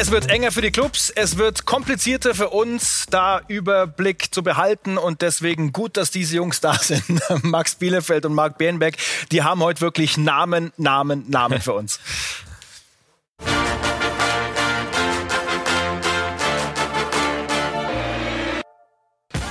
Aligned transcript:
Es 0.00 0.10
wird 0.10 0.30
enger 0.30 0.50
für 0.50 0.62
die 0.62 0.70
Clubs, 0.70 1.10
es 1.10 1.36
wird 1.36 1.66
komplizierter 1.66 2.34
für 2.34 2.48
uns, 2.48 3.04
da 3.10 3.42
Überblick 3.48 4.32
zu 4.32 4.42
behalten 4.42 4.96
und 4.96 5.20
deswegen 5.20 5.74
gut, 5.74 5.98
dass 5.98 6.10
diese 6.10 6.36
Jungs 6.36 6.62
da 6.62 6.72
sind. 6.80 7.20
Max 7.42 7.74
Bielefeld 7.74 8.24
und 8.24 8.32
Marc 8.32 8.56
Bernbeck, 8.56 8.96
die 9.30 9.42
haben 9.42 9.62
heute 9.62 9.82
wirklich 9.82 10.16
Namen, 10.16 10.72
Namen, 10.78 11.28
Namen 11.28 11.60
für 11.60 11.74
uns. 11.74 12.00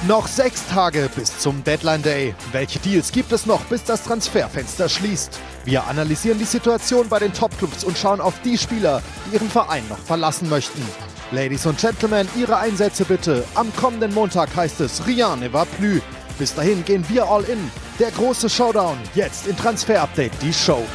Noch 0.07 0.27
sechs 0.29 0.65
Tage 0.67 1.09
bis 1.13 1.39
zum 1.39 1.61
Deadline 1.65 2.01
Day. 2.01 2.33
Welche 2.53 2.79
Deals 2.79 3.11
gibt 3.11 3.33
es 3.33 3.45
noch, 3.45 3.65
bis 3.65 3.83
das 3.83 4.01
Transferfenster 4.03 4.87
schließt? 4.87 5.37
Wir 5.65 5.85
analysieren 5.87 6.39
die 6.39 6.45
Situation 6.45 7.09
bei 7.09 7.19
den 7.19 7.33
Topclubs 7.33 7.83
und 7.83 7.97
schauen 7.97 8.21
auf 8.21 8.33
die 8.45 8.57
Spieler, 8.57 9.01
die 9.25 9.35
ihren 9.35 9.49
Verein 9.49 9.83
noch 9.89 9.97
verlassen 9.97 10.47
möchten. 10.47 10.81
Ladies 11.31 11.65
und 11.65 11.79
Gentlemen, 11.79 12.29
Ihre 12.37 12.57
Einsätze 12.57 13.03
bitte. 13.03 13.43
Am 13.55 13.75
kommenden 13.75 14.13
Montag 14.13 14.55
heißt 14.55 14.79
es 14.79 15.05
Rien 15.05 15.37
ne 15.41 15.51
va 15.51 15.65
plus. 15.65 16.01
Bis 16.37 16.55
dahin 16.55 16.85
gehen 16.85 17.03
wir 17.09 17.29
all 17.29 17.43
in. 17.43 17.69
Der 17.99 18.11
große 18.11 18.49
Showdown. 18.49 18.97
Jetzt 19.15 19.47
in 19.47 19.57
Transfer 19.57 20.01
Update, 20.01 20.31
die 20.41 20.53
Show. 20.53 20.85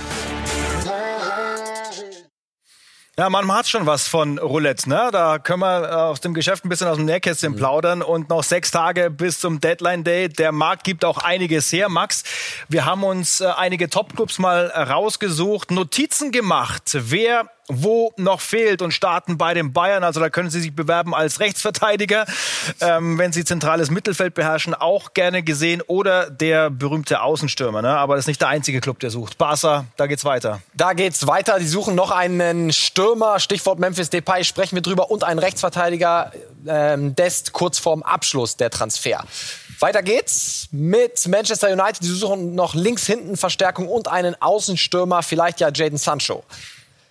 Ja, 3.16 3.30
man 3.30 3.50
hat 3.52 3.68
schon 3.68 3.86
was 3.86 4.08
von 4.08 4.38
Roulette, 4.40 4.88
ne? 4.88 5.10
Da 5.12 5.38
können 5.38 5.60
wir 5.60 5.84
äh, 5.84 5.92
aus 5.92 6.20
dem 6.20 6.34
Geschäft 6.34 6.64
ein 6.64 6.68
bisschen 6.68 6.88
aus 6.88 6.96
dem 6.96 7.06
Nähkästchen 7.06 7.52
mhm. 7.52 7.56
plaudern 7.56 8.02
und 8.02 8.28
noch 8.28 8.42
sechs 8.42 8.72
Tage 8.72 9.08
bis 9.08 9.38
zum 9.38 9.60
Deadline 9.60 10.02
Day. 10.02 10.28
Der 10.28 10.50
Markt 10.50 10.82
gibt 10.82 11.04
auch 11.04 11.18
einiges 11.18 11.72
her, 11.72 11.88
Max. 11.88 12.24
Wir 12.68 12.86
haben 12.86 13.04
uns 13.04 13.40
äh, 13.40 13.46
einige 13.56 13.88
Topclubs 13.88 14.40
mal 14.40 14.66
rausgesucht, 14.66 15.70
Notizen 15.70 16.32
gemacht, 16.32 16.90
wer 16.92 17.48
wo 17.68 18.12
noch 18.16 18.40
fehlt 18.40 18.82
und 18.82 18.92
starten 18.92 19.38
bei 19.38 19.54
den 19.54 19.72
Bayern. 19.72 20.04
Also 20.04 20.20
da 20.20 20.28
können 20.28 20.50
Sie 20.50 20.60
sich 20.60 20.74
bewerben 20.74 21.14
als 21.14 21.40
Rechtsverteidiger, 21.40 22.26
ähm, 22.80 23.18
wenn 23.18 23.32
Sie 23.32 23.44
zentrales 23.44 23.90
Mittelfeld 23.90 24.34
beherrschen, 24.34 24.74
auch 24.74 25.14
gerne 25.14 25.42
gesehen. 25.42 25.82
Oder 25.86 26.30
der 26.30 26.70
berühmte 26.70 27.22
Außenstürmer. 27.22 27.80
Ne? 27.82 27.90
Aber 27.90 28.16
das 28.16 28.24
ist 28.24 28.28
nicht 28.28 28.40
der 28.40 28.48
einzige 28.48 28.80
Club, 28.80 29.00
der 29.00 29.10
sucht. 29.10 29.38
Barca, 29.38 29.86
da 29.96 30.06
geht's 30.06 30.24
weiter. 30.24 30.60
Da 30.74 30.92
geht's 30.92 31.26
weiter. 31.26 31.58
Die 31.58 31.66
suchen 31.66 31.94
noch 31.94 32.10
einen 32.10 32.72
Stürmer. 32.72 33.40
Stichwort 33.40 33.78
Memphis 33.78 34.10
Depay 34.10 34.44
sprechen 34.44 34.76
wir 34.76 34.82
drüber 34.82 35.10
und 35.10 35.24
einen 35.24 35.38
Rechtsverteidiger. 35.38 36.32
Ähm, 36.66 37.14
Dest 37.14 37.52
kurz 37.52 37.78
vorm 37.78 38.02
Abschluss 38.02 38.56
der 38.56 38.70
Transfer. 38.70 39.24
Weiter 39.80 40.02
geht's 40.02 40.68
mit 40.70 41.26
Manchester 41.28 41.70
United. 41.70 42.02
Die 42.02 42.06
suchen 42.06 42.54
noch 42.54 42.74
links 42.74 43.06
hinten 43.06 43.36
Verstärkung 43.36 43.88
und 43.88 44.08
einen 44.08 44.40
Außenstürmer, 44.40 45.22
vielleicht 45.22 45.60
ja 45.60 45.70
Jaden 45.72 45.98
Sancho. 45.98 46.44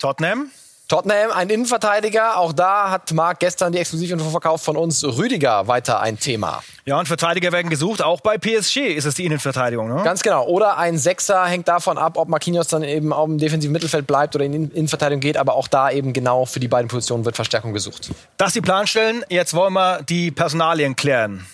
Tottenham? 0.04 0.52
Tottenham, 0.90 1.32
ein 1.32 1.50
Innenverteidiger. 1.50 2.38
Auch 2.38 2.52
da 2.52 2.92
hat 2.92 3.14
Marc 3.14 3.40
gestern 3.40 3.72
die 3.72 3.80
Exklusivinfo 3.80 4.30
verkauft 4.32 4.66
von 4.66 4.76
uns. 4.76 5.02
Rüdiger 5.02 5.70
weiter 5.70 6.02
ein 6.02 6.20
Thema. 6.20 6.62
Ja, 6.84 7.00
und 7.00 7.08
Verteidiger 7.08 7.54
werden 7.54 7.70
gesucht. 7.70 8.04
Auch 8.04 8.20
bei 8.20 8.38
PSG 8.38 8.80
ist 8.80 9.06
es 9.06 9.16
die 9.16 9.24
Innenverteidigung. 9.24 9.88
Ne? 9.88 10.04
Ganz 10.04 10.22
genau. 10.22 10.46
Oder 10.46 10.78
ein 10.78 10.98
Sechser 10.98 11.46
hängt 11.46 11.70
davon 11.70 11.98
ab, 11.98 12.18
ob 12.18 12.28
Marquinhos 12.28 12.68
dann 12.68 12.84
eben 12.84 13.14
auf 13.14 13.28
dem 13.28 13.38
defensiven 13.38 13.72
Mittelfeld 13.72 14.06
bleibt 14.06 14.36
oder 14.36 14.44
in 14.44 14.52
die 14.52 14.78
Innenverteidigung 14.78 15.22
geht. 15.22 15.38
Aber 15.38 15.56
auch 15.56 15.70
da 15.70 15.90
eben 15.90 16.12
genau 16.12 16.44
für 16.44 16.60
die 16.60 16.68
beiden 16.68 16.90
Positionen 16.90 17.24
wird 17.24 17.38
Verstärkung 17.38 17.72
gesucht. 17.72 18.12
Das 18.36 18.52
die 18.52 18.60
Planstellen. 18.60 19.24
Jetzt 19.30 19.54
wollen 19.54 19.72
wir 19.72 20.04
die 20.04 20.32
Personalien 20.32 20.98
klären. 20.98 21.48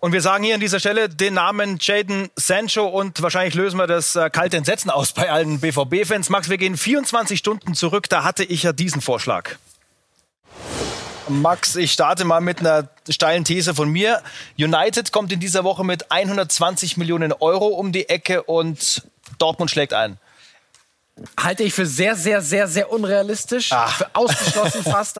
Und 0.00 0.12
wir 0.12 0.20
sagen 0.20 0.44
hier 0.44 0.54
an 0.54 0.60
dieser 0.60 0.78
Stelle 0.78 1.08
den 1.08 1.34
Namen 1.34 1.78
Jaden 1.80 2.30
Sancho 2.36 2.86
und 2.86 3.20
wahrscheinlich 3.20 3.54
lösen 3.54 3.78
wir 3.78 3.88
das 3.88 4.14
äh, 4.14 4.30
kalte 4.30 4.56
Entsetzen 4.56 4.90
aus 4.90 5.12
bei 5.12 5.30
allen 5.30 5.58
BVB-Fans. 5.58 6.30
Max, 6.30 6.48
wir 6.48 6.56
gehen 6.56 6.76
24 6.76 7.36
Stunden 7.36 7.74
zurück, 7.74 8.08
da 8.08 8.22
hatte 8.22 8.44
ich 8.44 8.62
ja 8.62 8.72
diesen 8.72 9.00
Vorschlag. 9.00 9.56
Max, 11.28 11.74
ich 11.74 11.92
starte 11.92 12.24
mal 12.24 12.40
mit 12.40 12.60
einer 12.60 12.88
steilen 13.08 13.44
These 13.44 13.74
von 13.74 13.90
mir. 13.90 14.22
United 14.56 15.10
kommt 15.10 15.32
in 15.32 15.40
dieser 15.40 15.64
Woche 15.64 15.84
mit 15.84 16.10
120 16.12 16.96
Millionen 16.96 17.32
Euro 17.32 17.66
um 17.66 17.90
die 17.90 18.08
Ecke 18.08 18.44
und 18.44 19.02
Dortmund 19.38 19.70
schlägt 19.70 19.92
ein. 19.92 20.18
Halte 21.38 21.64
ich 21.64 21.74
für 21.74 21.86
sehr, 21.86 22.14
sehr, 22.14 22.40
sehr, 22.40 22.68
sehr 22.68 22.92
unrealistisch. 22.92 23.72
Ach. 23.72 23.98
Für 23.98 24.14
ausgeschlossen 24.14 24.82
fast. 24.84 25.18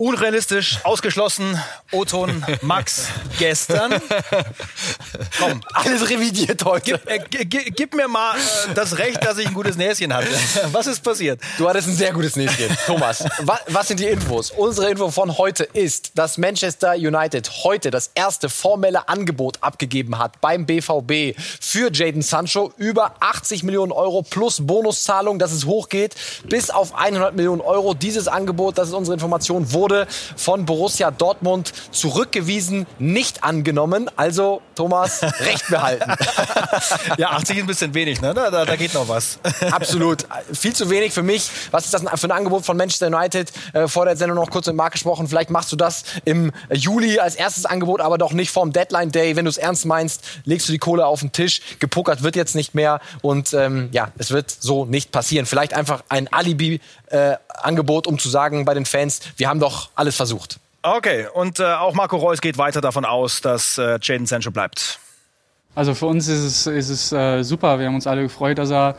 Unrealistisch, 0.00 0.78
ausgeschlossen, 0.82 1.62
Oton, 1.92 2.42
Max, 2.62 3.08
gestern. 3.38 4.00
Komm. 5.38 5.60
Alles 5.74 6.08
revidiert 6.08 6.64
heute. 6.64 6.98
Gib, 7.28 7.38
äh, 7.38 7.44
gib 7.44 7.94
mir 7.94 8.08
mal 8.08 8.34
äh, 8.34 8.74
das 8.74 8.96
Recht, 8.96 9.22
dass 9.22 9.36
ich 9.36 9.48
ein 9.48 9.52
gutes 9.52 9.76
Näschen 9.76 10.14
hatte. 10.14 10.28
Was 10.72 10.86
ist 10.86 11.02
passiert? 11.02 11.38
Du 11.58 11.68
hattest 11.68 11.88
ein 11.88 11.94
sehr 11.94 12.14
gutes 12.14 12.34
Näschen, 12.34 12.74
Thomas. 12.86 13.26
was, 13.40 13.58
was 13.66 13.88
sind 13.88 14.00
die 14.00 14.06
Infos? 14.06 14.50
Unsere 14.52 14.90
Info 14.90 15.10
von 15.10 15.36
heute 15.36 15.64
ist, 15.64 16.12
dass 16.16 16.38
Manchester 16.38 16.92
United 16.94 17.50
heute 17.64 17.90
das 17.90 18.10
erste 18.14 18.48
formelle 18.48 19.06
Angebot 19.06 19.58
abgegeben 19.60 20.16
hat 20.18 20.40
beim 20.40 20.64
BVB 20.64 21.38
für 21.60 21.92
Jaden 21.92 22.22
Sancho. 22.22 22.72
Über 22.78 23.16
80 23.20 23.64
Millionen 23.64 23.92
Euro 23.92 24.22
plus 24.22 24.66
Bonuszahlung, 24.66 25.38
dass 25.38 25.52
es 25.52 25.66
hochgeht, 25.66 26.14
bis 26.44 26.70
auf 26.70 26.94
100 26.94 27.36
Millionen 27.36 27.60
Euro. 27.60 27.92
Dieses 27.92 28.28
Angebot, 28.28 28.78
das 28.78 28.88
ist 28.88 28.94
unsere 28.94 29.12
Information, 29.12 29.70
wurde 29.74 29.89
wurde 29.90 30.06
von 30.36 30.64
Borussia 30.64 31.10
Dortmund 31.10 31.72
zurückgewiesen, 31.90 32.86
nicht 32.98 33.44
angenommen. 33.44 34.08
Also, 34.16 34.62
Thomas, 34.74 35.22
recht 35.22 35.68
behalten. 35.68 36.12
ja, 37.18 37.30
80 37.30 37.56
ist 37.56 37.62
ein 37.62 37.66
bisschen 37.66 37.94
wenig, 37.94 38.20
ne? 38.20 38.32
Da, 38.32 38.50
da, 38.50 38.64
da, 38.64 38.76
geht 38.76 38.94
noch 38.94 39.08
was. 39.08 39.38
Absolut. 39.70 40.26
Viel 40.52 40.74
zu 40.74 40.88
wenig 40.90 41.12
für 41.12 41.22
mich. 41.22 41.50
Was 41.70 41.84
ist 41.86 41.94
das 41.94 42.02
für 42.20 42.28
ein 42.28 42.30
Angebot 42.30 42.64
von 42.64 42.76
Manchester 42.76 43.08
United? 43.08 43.52
Äh, 43.72 43.88
vor 43.88 44.04
der 44.04 44.16
Sendung 44.16 44.36
noch 44.36 44.50
kurz 44.50 44.66
mit 44.66 44.76
Marc 44.76 44.92
gesprochen. 44.92 45.28
Vielleicht 45.28 45.50
machst 45.50 45.72
du 45.72 45.76
das 45.76 46.04
im 46.24 46.52
Juli 46.72 47.18
als 47.18 47.34
erstes 47.34 47.66
Angebot, 47.66 48.00
aber 48.00 48.16
doch 48.16 48.32
nicht 48.32 48.50
vorm 48.50 48.72
Deadline 48.72 49.10
Day. 49.10 49.36
Wenn 49.36 49.44
du 49.44 49.50
es 49.50 49.58
ernst 49.58 49.86
meinst, 49.86 50.22
legst 50.44 50.68
du 50.68 50.72
die 50.72 50.78
Kohle 50.78 51.06
auf 51.06 51.20
den 51.20 51.32
Tisch. 51.32 51.60
Gepokert 51.80 52.22
wird 52.22 52.36
jetzt 52.36 52.54
nicht 52.54 52.74
mehr. 52.74 53.00
Und 53.22 53.52
ähm, 53.54 53.88
ja, 53.92 54.12
es 54.18 54.30
wird 54.30 54.50
so 54.50 54.84
nicht 54.84 55.10
passieren. 55.10 55.46
Vielleicht 55.46 55.74
einfach 55.74 56.04
ein 56.08 56.32
Alibi-Angebot, 56.32 58.06
äh, 58.06 58.08
um 58.08 58.18
zu 58.18 58.28
sagen 58.28 58.64
bei 58.64 58.74
den 58.74 58.86
Fans, 58.86 59.20
wir 59.36 59.48
haben 59.48 59.60
doch 59.60 59.79
alles 59.94 60.16
versucht. 60.16 60.58
Okay, 60.82 61.26
und 61.34 61.60
äh, 61.60 61.64
auch 61.64 61.94
Marco 61.94 62.16
Reus 62.16 62.40
geht 62.40 62.56
weiter 62.56 62.80
davon 62.80 63.04
aus, 63.04 63.40
dass 63.40 63.76
äh, 63.76 63.98
Jaden 64.00 64.26
Sancho 64.26 64.50
bleibt. 64.50 64.98
Also 65.74 65.94
für 65.94 66.06
uns 66.06 66.26
ist 66.28 66.40
es, 66.40 66.66
ist 66.66 66.88
es 66.88 67.12
äh, 67.12 67.42
super. 67.42 67.78
Wir 67.78 67.86
haben 67.86 67.94
uns 67.94 68.06
alle 68.06 68.22
gefreut, 68.22 68.58
dass 68.58 68.70
er, 68.70 68.96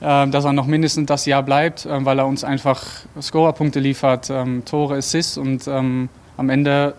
äh, 0.00 0.28
dass 0.28 0.44
er 0.44 0.52
noch 0.52 0.66
mindestens 0.66 1.06
das 1.06 1.24
Jahr 1.26 1.42
bleibt, 1.42 1.86
äh, 1.86 2.04
weil 2.04 2.18
er 2.18 2.26
uns 2.26 2.44
einfach 2.44 2.82
Scorerpunkte 3.20 3.78
liefert, 3.78 4.30
ähm, 4.30 4.64
Tore, 4.64 4.96
Assists 4.96 5.38
und 5.38 5.66
ähm, 5.68 6.08
am 6.36 6.50
Ende 6.50 6.94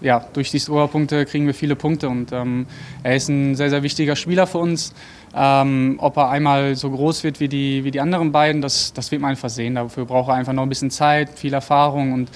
ja, 0.00 0.24
durch 0.34 0.50
die 0.50 0.58
Scorerpunkte 0.58 1.24
kriegen 1.24 1.46
wir 1.46 1.54
viele 1.54 1.76
Punkte 1.76 2.08
und 2.08 2.30
ähm, 2.32 2.66
er 3.02 3.16
ist 3.16 3.28
ein 3.28 3.54
sehr, 3.54 3.70
sehr 3.70 3.82
wichtiger 3.82 4.16
Spieler 4.16 4.46
für 4.46 4.58
uns. 4.58 4.92
Ähm, 5.36 5.96
ob 5.98 6.16
er 6.16 6.28
einmal 6.28 6.76
so 6.76 6.90
groß 6.90 7.24
wird 7.24 7.40
wie 7.40 7.48
die, 7.48 7.82
wie 7.82 7.90
die 7.90 8.00
anderen 8.00 8.30
beiden, 8.30 8.62
das, 8.62 8.92
das 8.92 9.10
wird 9.10 9.20
man 9.20 9.32
einfach 9.32 9.50
sehen. 9.50 9.74
Dafür 9.74 10.04
braucht 10.04 10.28
er 10.28 10.34
einfach 10.34 10.52
noch 10.52 10.62
ein 10.62 10.68
bisschen 10.68 10.90
Zeit, 10.90 11.30
viel 11.36 11.54
Erfahrung 11.54 12.12
und 12.12 12.30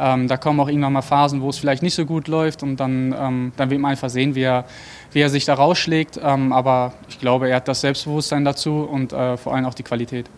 ähm, 0.00 0.28
da 0.28 0.36
kommen 0.36 0.58
auch 0.60 0.68
irgendwann 0.68 0.92
mal 0.92 1.02
Phasen, 1.02 1.42
wo 1.42 1.50
es 1.50 1.58
vielleicht 1.58 1.82
nicht 1.82 1.94
so 1.94 2.06
gut 2.06 2.26
läuft 2.26 2.62
und 2.62 2.76
dann, 2.78 3.14
ähm, 3.18 3.52
dann 3.56 3.70
wird 3.70 3.80
man 3.80 3.90
einfach 3.90 4.08
sehen, 4.08 4.34
wie 4.34 4.42
er, 4.42 4.64
wie 5.12 5.20
er 5.20 5.28
sich 5.28 5.44
da 5.44 5.54
rausschlägt. 5.54 6.18
Ähm, 6.22 6.52
aber 6.52 6.94
ich 7.08 7.20
glaube, 7.20 7.48
er 7.50 7.56
hat 7.56 7.68
das 7.68 7.82
Selbstbewusstsein 7.82 8.44
dazu 8.44 8.80
und 8.90 9.12
äh, 9.12 9.36
vor 9.36 9.54
allem 9.54 9.66
auch 9.66 9.74
die 9.74 9.82
Qualität. 9.82 10.30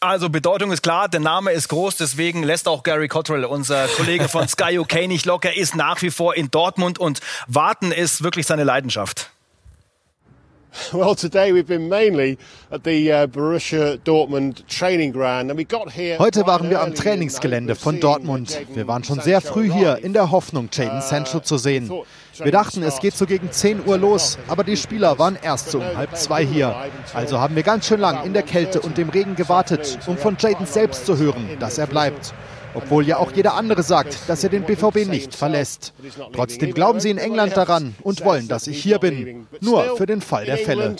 Also 0.00 0.28
Bedeutung 0.28 0.70
ist 0.70 0.82
klar, 0.82 1.08
der 1.08 1.20
Name 1.20 1.52
ist 1.52 1.68
groß, 1.68 1.96
deswegen 1.96 2.42
lässt 2.42 2.68
auch 2.68 2.82
Gary 2.82 3.08
Cottrell, 3.08 3.44
unser 3.46 3.86
Kollege 3.88 4.28
von 4.28 4.46
Sky 4.48 4.78
UK, 4.78 5.06
nicht 5.08 5.24
locker, 5.24 5.56
ist 5.56 5.74
nach 5.74 6.02
wie 6.02 6.10
vor 6.10 6.34
in 6.34 6.50
Dortmund 6.50 6.98
und 6.98 7.20
warten 7.46 7.90
ist 7.90 8.22
wirklich 8.22 8.46
seine 8.46 8.64
Leidenschaft. 8.64 9.30
Well, 10.92 11.14
today 11.14 11.52
we've 11.52 11.66
been 11.66 11.88
mainly 11.88 12.38
at 12.70 12.84
the 12.84 13.12
uh, 13.12 13.26
Borussia 13.26 13.98
Dortmund 13.98 14.66
training 14.66 15.12
ground 15.12 15.50
and 15.50 15.58
we 15.58 15.64
got 15.64 15.90
here. 15.92 16.18
Heute 16.18 16.46
waren 16.46 16.70
wir 16.70 16.80
am 16.80 16.94
Trainingsgelände 16.94 17.74
von 17.74 18.00
Dortmund. 18.00 18.58
Wir 18.74 18.86
waren 18.86 19.04
schon 19.04 19.20
sehr 19.20 19.40
früh 19.40 19.70
hier 19.70 19.98
in 20.02 20.12
der 20.12 20.30
Hoffnung, 20.30 20.68
Jaden 20.72 20.98
uh, 20.98 21.02
Sancho 21.02 21.40
zu 21.40 21.58
sehen. 21.58 21.90
Wir 22.38 22.50
dachten, 22.52 22.82
es 22.82 22.98
geht 22.98 23.14
so 23.14 23.26
gegen 23.26 23.52
10 23.52 23.86
Uhr 23.86 23.96
los, 23.98 24.38
aber 24.48 24.64
die 24.64 24.76
Spieler 24.76 25.18
waren 25.18 25.38
erst 25.40 25.70
so 25.70 25.78
um 25.78 25.96
halb 25.96 26.16
zwei 26.16 26.44
hier. 26.44 26.74
Also 27.12 27.38
haben 27.38 27.54
wir 27.54 27.62
ganz 27.62 27.86
schön 27.86 28.00
lang 28.00 28.24
in 28.24 28.32
der 28.32 28.42
Kälte 28.42 28.80
und 28.80 28.98
dem 28.98 29.08
Regen 29.08 29.36
gewartet, 29.36 29.98
um 30.06 30.16
von 30.16 30.36
Jaden 30.38 30.66
selbst 30.66 31.06
zu 31.06 31.16
hören, 31.16 31.48
dass 31.60 31.78
er 31.78 31.86
bleibt 31.86 32.34
obwohl 32.74 33.06
ja 33.06 33.18
auch 33.18 33.32
jeder 33.32 33.54
andere 33.54 33.82
sagt, 33.82 34.28
dass 34.28 34.44
er 34.44 34.50
den 34.50 34.64
BVB 34.64 35.06
nicht 35.08 35.34
verlässt. 35.34 35.92
Trotzdem 36.32 36.74
glauben 36.74 37.00
sie 37.00 37.10
in 37.10 37.18
England 37.18 37.56
daran 37.56 37.94
und 38.02 38.24
wollen, 38.24 38.48
dass 38.48 38.66
ich 38.66 38.82
hier 38.82 38.98
bin. 38.98 39.46
Nur 39.60 39.96
für 39.96 40.06
den 40.06 40.20
Fall 40.20 40.44
der 40.44 40.58
Fälle. 40.58 40.96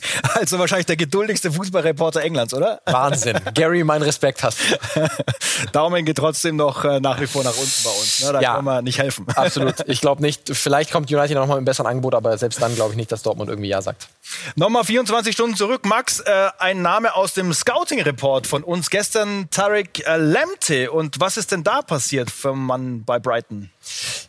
Also 0.34 0.58
wahrscheinlich 0.58 0.86
der 0.86 0.96
geduldigste 0.96 1.50
Fußballreporter 1.50 2.22
Englands, 2.22 2.54
oder? 2.54 2.80
Wahnsinn. 2.86 3.38
Gary, 3.54 3.84
mein 3.84 4.02
Respekt 4.02 4.42
hast 4.42 4.58
du. 4.60 5.08
Daumen 5.72 6.04
geht 6.04 6.18
trotzdem 6.18 6.56
noch 6.56 6.84
äh, 6.84 7.00
nach 7.00 7.20
wie 7.20 7.26
vor 7.26 7.42
nach 7.44 7.56
unten 7.56 7.82
bei 7.84 7.90
uns. 7.90 8.24
Ne? 8.24 8.32
Da 8.32 8.40
ja, 8.40 8.54
kann 8.56 8.64
man 8.64 8.84
nicht 8.84 8.98
helfen. 8.98 9.26
Absolut. 9.34 9.74
Ich 9.86 10.00
glaube 10.00 10.22
nicht. 10.22 10.42
Vielleicht 10.52 10.92
kommt 10.92 11.10
United 11.10 11.34
noch 11.34 11.46
mal 11.46 11.54
mit 11.54 11.56
einem 11.58 11.64
besseren 11.64 11.88
Angebot, 11.88 12.14
aber 12.14 12.38
selbst 12.38 12.62
dann 12.62 12.74
glaube 12.74 12.92
ich 12.92 12.96
nicht, 12.96 13.10
dass 13.10 13.22
Dortmund 13.22 13.50
irgendwie 13.50 13.68
Ja 13.68 13.82
sagt. 13.82 14.08
Nochmal 14.56 14.84
24 14.84 15.32
Stunden 15.32 15.56
zurück. 15.56 15.84
Max, 15.84 16.20
äh, 16.20 16.48
ein 16.58 16.82
Name 16.82 17.14
aus 17.14 17.34
dem 17.34 17.52
Scouting-Report 17.52 18.46
von 18.46 18.62
uns 18.62 18.90
gestern, 18.90 19.48
Tarek 19.50 20.06
äh, 20.06 20.16
Lemte. 20.16 20.90
Und 20.90 21.20
was 21.20 21.36
ist 21.36 21.52
denn 21.52 21.64
da 21.64 21.82
passiert 21.82 22.30
für 22.30 22.54
Mann 22.54 23.04
bei 23.04 23.18
Brighton? 23.18 23.70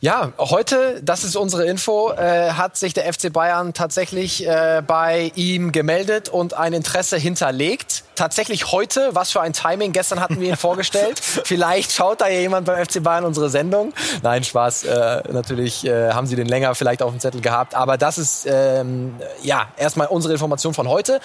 Ja, 0.01 0.31
heute, 0.37 1.01
das 1.03 1.25
ist 1.25 1.35
unsere 1.35 1.65
Info, 1.65 2.11
äh, 2.13 2.51
hat 2.51 2.77
sich 2.77 2.93
der 2.93 3.11
FC 3.11 3.33
Bayern 3.33 3.73
tatsächlich 3.73 4.47
äh, 4.47 4.81
bei 4.85 5.31
ihm 5.35 5.58
gemeldet 5.71 6.29
und 6.29 6.53
ein 6.53 6.73
Interesse 6.73 7.17
hinterlegt. 7.17 8.03
Tatsächlich 8.15 8.71
heute, 8.71 9.09
was 9.13 9.31
für 9.31 9.41
ein 9.41 9.53
Timing. 9.53 9.91
Gestern 9.91 10.19
hatten 10.19 10.39
wir 10.39 10.49
ihn 10.49 10.57
vorgestellt. 10.57 11.19
Vielleicht 11.43 11.91
schaut 11.91 12.21
da 12.21 12.27
ja 12.27 12.39
jemand 12.39 12.65
beim 12.65 12.83
FC 12.83 13.03
Bayern 13.03 13.25
unsere 13.25 13.49
Sendung. 13.49 13.93
Nein, 14.23 14.43
Spaß. 14.43 14.85
Äh, 14.85 15.23
natürlich 15.31 15.85
äh, 15.85 16.11
haben 16.11 16.27
sie 16.27 16.35
den 16.35 16.47
länger 16.47 16.73
vielleicht 16.75 17.01
auf 17.01 17.11
dem 17.11 17.19
Zettel 17.19 17.41
gehabt. 17.41 17.75
Aber 17.75 17.97
das 17.97 18.17
ist 18.17 18.47
ähm, 18.49 19.15
ja 19.41 19.67
erstmal 19.77 20.07
unsere 20.07 20.33
Information 20.33 20.73
von 20.73 20.87
heute. 20.87 21.19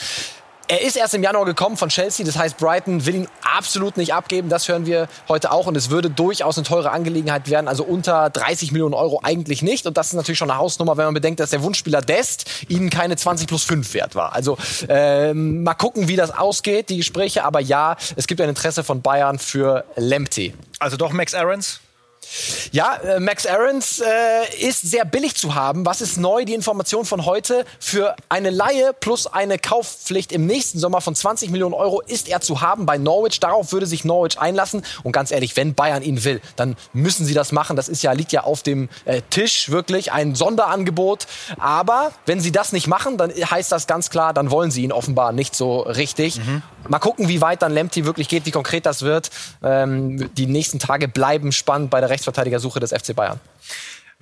Er 0.66 0.81
ist 0.81 0.96
erst 0.96 1.12
im 1.14 1.22
Januar 1.22 1.44
gekommen 1.44 1.76
von 1.76 1.90
Chelsea, 1.90 2.25
das 2.25 2.38
heißt, 2.38 2.56
Brighton 2.56 3.05
will 3.05 3.14
ihn 3.16 3.28
absolut 3.43 3.99
nicht 3.99 4.14
abgeben. 4.14 4.49
Das 4.49 4.66
hören 4.66 4.87
wir 4.87 5.08
heute 5.28 5.52
auch 5.52 5.66
und 5.66 5.76
es 5.76 5.90
würde 5.90 6.08
durchaus 6.08 6.56
eine 6.56 6.66
teure 6.66 6.90
Angelegenheit 6.90 7.50
werden. 7.50 7.69
Also 7.69 7.84
unter 7.84 8.31
30 8.31 8.72
Millionen 8.72 8.94
Euro 8.94 9.20
eigentlich 9.22 9.61
nicht. 9.62 9.87
Und 9.87 9.99
das 9.99 10.08
ist 10.08 10.14
natürlich 10.14 10.38
schon 10.38 10.50
eine 10.50 10.58
Hausnummer, 10.58 10.96
wenn 10.96 11.05
man 11.05 11.14
bedenkt, 11.14 11.40
dass 11.40 11.50
der 11.50 11.62
Wunschspieler 11.62 12.00
Dest 12.00 12.46
ihnen 12.69 12.88
keine 12.88 13.16
20 13.16 13.46
plus 13.46 13.64
5 13.64 13.93
wert 13.93 14.14
war. 14.14 14.32
Also 14.32 14.56
ähm, 14.88 15.62
mal 15.64 15.75
gucken, 15.75 16.08
wie 16.08 16.16
das 16.16 16.31
ausgeht, 16.31 16.88
die 16.88 16.96
Gespräche. 16.96 17.44
Aber 17.44 17.61
ja, 17.61 17.96
es 18.16 18.26
gibt 18.26 18.40
ein 18.40 18.49
Interesse 18.49 18.84
von 18.84 19.02
Bayern 19.02 19.38
für 19.38 19.84
Lemty. 19.96 20.55
Also 20.78 20.96
doch 20.96 21.12
Max 21.12 21.34
Aarons? 21.34 21.81
Ja, 22.73 22.97
äh, 22.97 23.21
Max 23.21 23.47
Aarons 23.47 24.00
äh, 24.00 24.67
ist 24.67 24.82
sehr 24.82 25.05
billig 25.05 25.35
zu 25.37 25.55
haben. 25.55 25.87
Was 25.87 26.00
ist 26.00 26.17
neu? 26.17 26.44
Die 26.44 26.55
Information 26.55 27.05
von 27.05 27.25
heute. 27.25 27.65
Für 27.79 28.17
eine 28.29 28.50
Laie 28.50 28.93
plus 28.99 29.26
eine 29.26 29.59
Kaufpflicht 29.59 30.32
im 30.32 30.47
nächsten 30.47 30.79
Sommer 30.79 31.00
von 31.00 31.15
20 31.15 31.50
Millionen 31.50 31.75
Euro 31.75 32.00
ist 32.00 32.29
er 32.29 32.41
zu 32.41 32.61
haben 32.61 32.87
bei 32.87 32.99
Norwich. 32.99 33.41
Darauf 33.41 33.73
würde 33.73 33.87
sich 33.87 34.05
Norwich 34.05 34.38
einlassen. 34.38 34.85
Und 35.03 35.12
ganz 35.12 35.31
ehrlich, 35.31 35.56
wenn 35.56 35.75
Bayern 35.75 36.03
ihn 36.03 36.25
will, 36.25 36.41
dann 36.56 36.76
müssen 36.93 37.26
sie 37.26 37.35
das 37.35 37.53
machen. 37.53 37.76
Das 37.76 37.88
ist 37.88 38.03
ja, 38.03 38.12
liegt 38.12 38.32
ja 38.32 38.44
auf 38.44 38.62
dem 38.62 38.88
äh, 39.05 39.23
Tisch 39.31 39.71
wirklich 39.71 40.12
ein 40.12 40.35
Sonderangebot. 40.35 41.26
Aber 41.59 42.12
wenn 42.26 42.41
sie 42.41 42.53
das 42.53 42.73
nicht 42.73 42.87
machen, 42.87 43.17
dann 43.19 43.31
heißt 43.31 43.71
das 43.71 43.87
ganz 43.87 44.11
klar, 44.11 44.35
dann 44.35 44.50
wollen 44.50 44.71
sie 44.71 44.82
ihn 44.82 44.93
offenbar 44.93 45.32
nicht 45.32 45.55
so 45.55 45.81
richtig. 45.81 46.38
Mhm. 46.38 46.62
Mal 46.88 46.98
gucken, 46.98 47.28
wie 47.28 47.40
weit 47.40 47.62
dann 47.62 47.72
Lemty 47.72 48.04
wirklich 48.04 48.28
geht, 48.28 48.46
wie 48.46 48.50
konkret 48.50 48.86
das 48.86 49.02
wird. 49.02 49.31
Ähm, 49.62 50.31
die 50.34 50.46
nächsten 50.46 50.78
Tage 50.78 51.08
bleiben 51.08 51.52
spannend 51.52 51.90
bei 51.90 52.00
der 52.00 52.10
Rechtsverteidigersuche 52.10 52.81
des 52.81 52.92
FC 52.92 53.14
Bayern. 53.14 53.40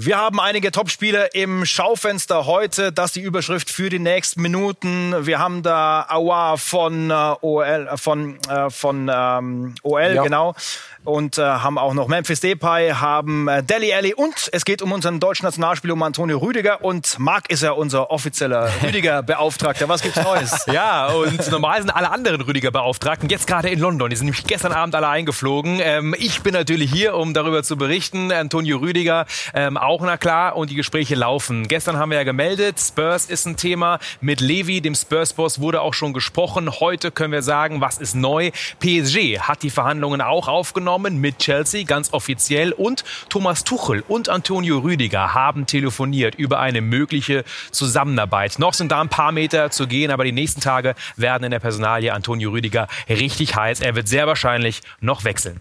Wir 0.04 0.18
haben 0.18 0.40
einige 0.40 0.72
Topspieler 0.72 1.32
im 1.32 1.64
Schaufenster 1.64 2.44
heute. 2.46 2.90
Das 2.90 3.10
ist 3.10 3.16
die 3.16 3.20
Überschrift 3.20 3.70
für 3.70 3.88
die 3.88 4.00
nächsten 4.00 4.42
Minuten. 4.42 5.14
Wir 5.24 5.38
haben 5.38 5.62
da 5.62 6.04
Awa 6.08 6.56
von 6.56 7.08
äh, 7.08 7.34
OL, 7.40 7.88
äh, 7.88 7.96
von, 7.96 8.36
äh, 8.48 8.68
von 8.68 9.08
ähm, 9.14 9.76
OL, 9.84 10.14
ja. 10.16 10.24
genau 10.24 10.56
und 11.04 11.38
äh, 11.38 11.42
haben 11.42 11.78
auch 11.78 11.94
noch 11.94 12.08
Memphis 12.08 12.40
Depay, 12.40 12.92
haben 12.92 13.48
äh, 13.48 13.62
Deli 13.62 13.92
Alli 13.92 14.14
und 14.14 14.48
es 14.52 14.64
geht 14.64 14.82
um 14.82 14.92
unseren 14.92 15.20
deutschen 15.20 15.44
Nationalspieler 15.44 15.94
um 15.94 16.02
Antonio 16.02 16.38
Rüdiger 16.38 16.84
und 16.84 17.18
Marc 17.18 17.50
ist 17.50 17.62
ja 17.62 17.72
unser 17.72 18.10
offizieller 18.10 18.70
Rüdiger-Beauftragter. 18.82 19.88
Was 19.88 20.02
gibt's 20.02 20.22
Neues? 20.22 20.66
ja, 20.72 21.08
und 21.08 21.50
normal 21.50 21.80
sind 21.80 21.90
alle 21.90 22.10
anderen 22.10 22.40
Rüdiger-Beauftragten 22.40 23.28
jetzt 23.28 23.46
gerade 23.46 23.68
in 23.68 23.78
London. 23.78 24.10
Die 24.10 24.16
sind 24.16 24.26
nämlich 24.26 24.44
gestern 24.44 24.72
Abend 24.72 24.94
alle 24.94 25.08
eingeflogen. 25.08 25.80
Ähm, 25.82 26.14
ich 26.18 26.42
bin 26.42 26.52
natürlich 26.54 26.92
hier, 26.92 27.16
um 27.16 27.34
darüber 27.34 27.62
zu 27.62 27.76
berichten. 27.76 28.30
Antonio 28.30 28.78
Rüdiger 28.78 29.26
ähm, 29.54 29.76
auch, 29.76 29.91
na 30.00 30.16
klar, 30.16 30.56
und 30.56 30.70
die 30.70 30.74
Gespräche 30.74 31.14
laufen. 31.14 31.68
Gestern 31.68 31.96
haben 31.96 32.10
wir 32.10 32.18
ja 32.18 32.24
gemeldet, 32.24 32.80
Spurs 32.80 33.26
ist 33.26 33.46
ein 33.46 33.56
Thema. 33.56 33.98
Mit 34.20 34.40
Levi, 34.40 34.80
dem 34.80 34.94
Spurs-Boss, 34.94 35.60
wurde 35.60 35.82
auch 35.82 35.92
schon 35.92 36.12
gesprochen. 36.12 36.80
Heute 36.80 37.10
können 37.10 37.32
wir 37.32 37.42
sagen, 37.42 37.80
was 37.80 37.98
ist 37.98 38.14
neu? 38.14 38.50
PSG 38.80 39.40
hat 39.40 39.62
die 39.62 39.70
Verhandlungen 39.70 40.20
auch 40.20 40.48
aufgenommen 40.48 41.18
mit 41.18 41.38
Chelsea, 41.38 41.84
ganz 41.84 42.12
offiziell. 42.12 42.72
Und 42.72 43.04
Thomas 43.28 43.64
Tuchel 43.64 44.02
und 44.08 44.28
Antonio 44.28 44.78
Rüdiger 44.78 45.34
haben 45.34 45.66
telefoniert 45.66 46.36
über 46.36 46.60
eine 46.60 46.80
mögliche 46.80 47.44
Zusammenarbeit. 47.70 48.58
Noch 48.58 48.74
sind 48.74 48.92
da 48.92 49.00
ein 49.00 49.08
paar 49.08 49.32
Meter 49.32 49.70
zu 49.70 49.86
gehen, 49.86 50.10
aber 50.10 50.24
die 50.24 50.32
nächsten 50.32 50.60
Tage 50.60 50.94
werden 51.16 51.44
in 51.44 51.50
der 51.50 51.60
Personalie 51.60 52.14
Antonio 52.14 52.50
Rüdiger 52.50 52.88
richtig 53.08 53.56
heiß. 53.56 53.80
Er 53.80 53.94
wird 53.94 54.08
sehr 54.08 54.26
wahrscheinlich 54.26 54.80
noch 55.00 55.24
wechseln. 55.24 55.60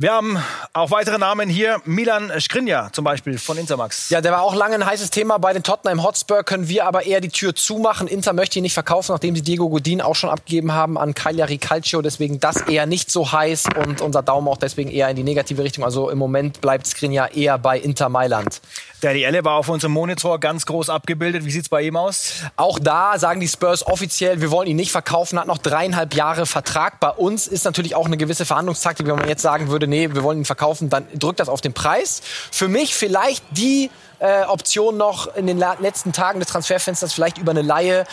Wir 0.00 0.12
haben 0.12 0.38
auch 0.74 0.92
weitere 0.92 1.18
Namen 1.18 1.48
hier. 1.48 1.82
Milan 1.84 2.30
Skriniar 2.38 2.92
zum 2.92 3.04
Beispiel 3.04 3.36
von 3.36 3.58
Intermax. 3.58 4.10
Ja, 4.10 4.20
der 4.20 4.30
war 4.30 4.42
auch 4.42 4.54
lange 4.54 4.76
ein 4.76 4.86
heißes 4.86 5.10
Thema 5.10 5.38
bei 5.38 5.52
den 5.52 5.64
Tottenham 5.64 6.04
Hotspur. 6.04 6.44
Können 6.44 6.68
wir 6.68 6.86
aber 6.86 7.04
eher 7.04 7.20
die 7.20 7.30
Tür 7.30 7.52
zumachen. 7.52 8.06
Inter 8.06 8.32
möchte 8.32 8.60
ihn 8.60 8.62
nicht 8.62 8.74
verkaufen, 8.74 9.10
nachdem 9.10 9.34
sie 9.34 9.42
Diego 9.42 9.68
Godin 9.68 10.00
auch 10.00 10.14
schon 10.14 10.30
abgegeben 10.30 10.72
haben 10.72 10.96
an 10.96 11.14
Cagliari 11.14 11.58
Calcio. 11.58 12.00
Deswegen 12.00 12.38
das 12.38 12.60
eher 12.60 12.86
nicht 12.86 13.10
so 13.10 13.32
heiß 13.32 13.70
und 13.76 14.00
unser 14.00 14.22
Daumen 14.22 14.46
auch 14.46 14.56
deswegen 14.56 14.88
eher 14.88 15.08
in 15.08 15.16
die 15.16 15.24
negative 15.24 15.64
Richtung. 15.64 15.82
Also 15.82 16.10
im 16.10 16.18
Moment 16.18 16.60
bleibt 16.60 16.86
Skriniar 16.86 17.34
eher 17.34 17.58
bei 17.58 17.76
Inter 17.76 18.08
Mailand. 18.08 18.60
Der 19.02 19.14
Elle 19.14 19.44
war 19.44 19.54
auf 19.54 19.68
unserem 19.68 19.92
Monitor 19.92 20.40
ganz 20.40 20.66
groß 20.66 20.90
abgebildet. 20.90 21.44
Wie 21.44 21.52
sieht's 21.52 21.68
bei 21.68 21.82
ihm 21.82 21.96
aus? 21.96 22.42
Auch 22.56 22.80
da 22.80 23.16
sagen 23.16 23.38
die 23.38 23.46
Spurs 23.46 23.86
offiziell, 23.86 24.40
wir 24.40 24.50
wollen 24.50 24.66
ihn 24.66 24.74
nicht 24.74 24.90
verkaufen, 24.90 25.38
hat 25.38 25.46
noch 25.46 25.58
dreieinhalb 25.58 26.14
Jahre 26.14 26.46
Vertrag. 26.46 26.98
Bei 26.98 27.10
uns 27.10 27.46
ist 27.46 27.64
natürlich 27.64 27.94
auch 27.94 28.06
eine 28.06 28.16
gewisse 28.16 28.44
Verhandlungstaktik, 28.44 29.06
wenn 29.06 29.14
man 29.14 29.28
jetzt 29.28 29.42
sagen 29.42 29.68
würde, 29.68 29.86
nee, 29.86 30.12
wir 30.12 30.24
wollen 30.24 30.38
ihn 30.38 30.44
verkaufen, 30.44 30.90
dann 30.90 31.06
drückt 31.14 31.38
das 31.38 31.48
auf 31.48 31.60
den 31.60 31.74
Preis. 31.74 32.22
Für 32.50 32.66
mich 32.66 32.96
vielleicht 32.96 33.44
die 33.52 33.88
äh, 34.18 34.42
Option 34.42 34.96
noch 34.96 35.32
in 35.36 35.46
den 35.46 35.58
letzten 35.58 36.12
Tagen 36.12 36.40
des 36.40 36.48
Transferfensters, 36.48 37.12
vielleicht 37.12 37.38
über 37.38 37.52
eine 37.52 37.62
Laie. 37.62 38.04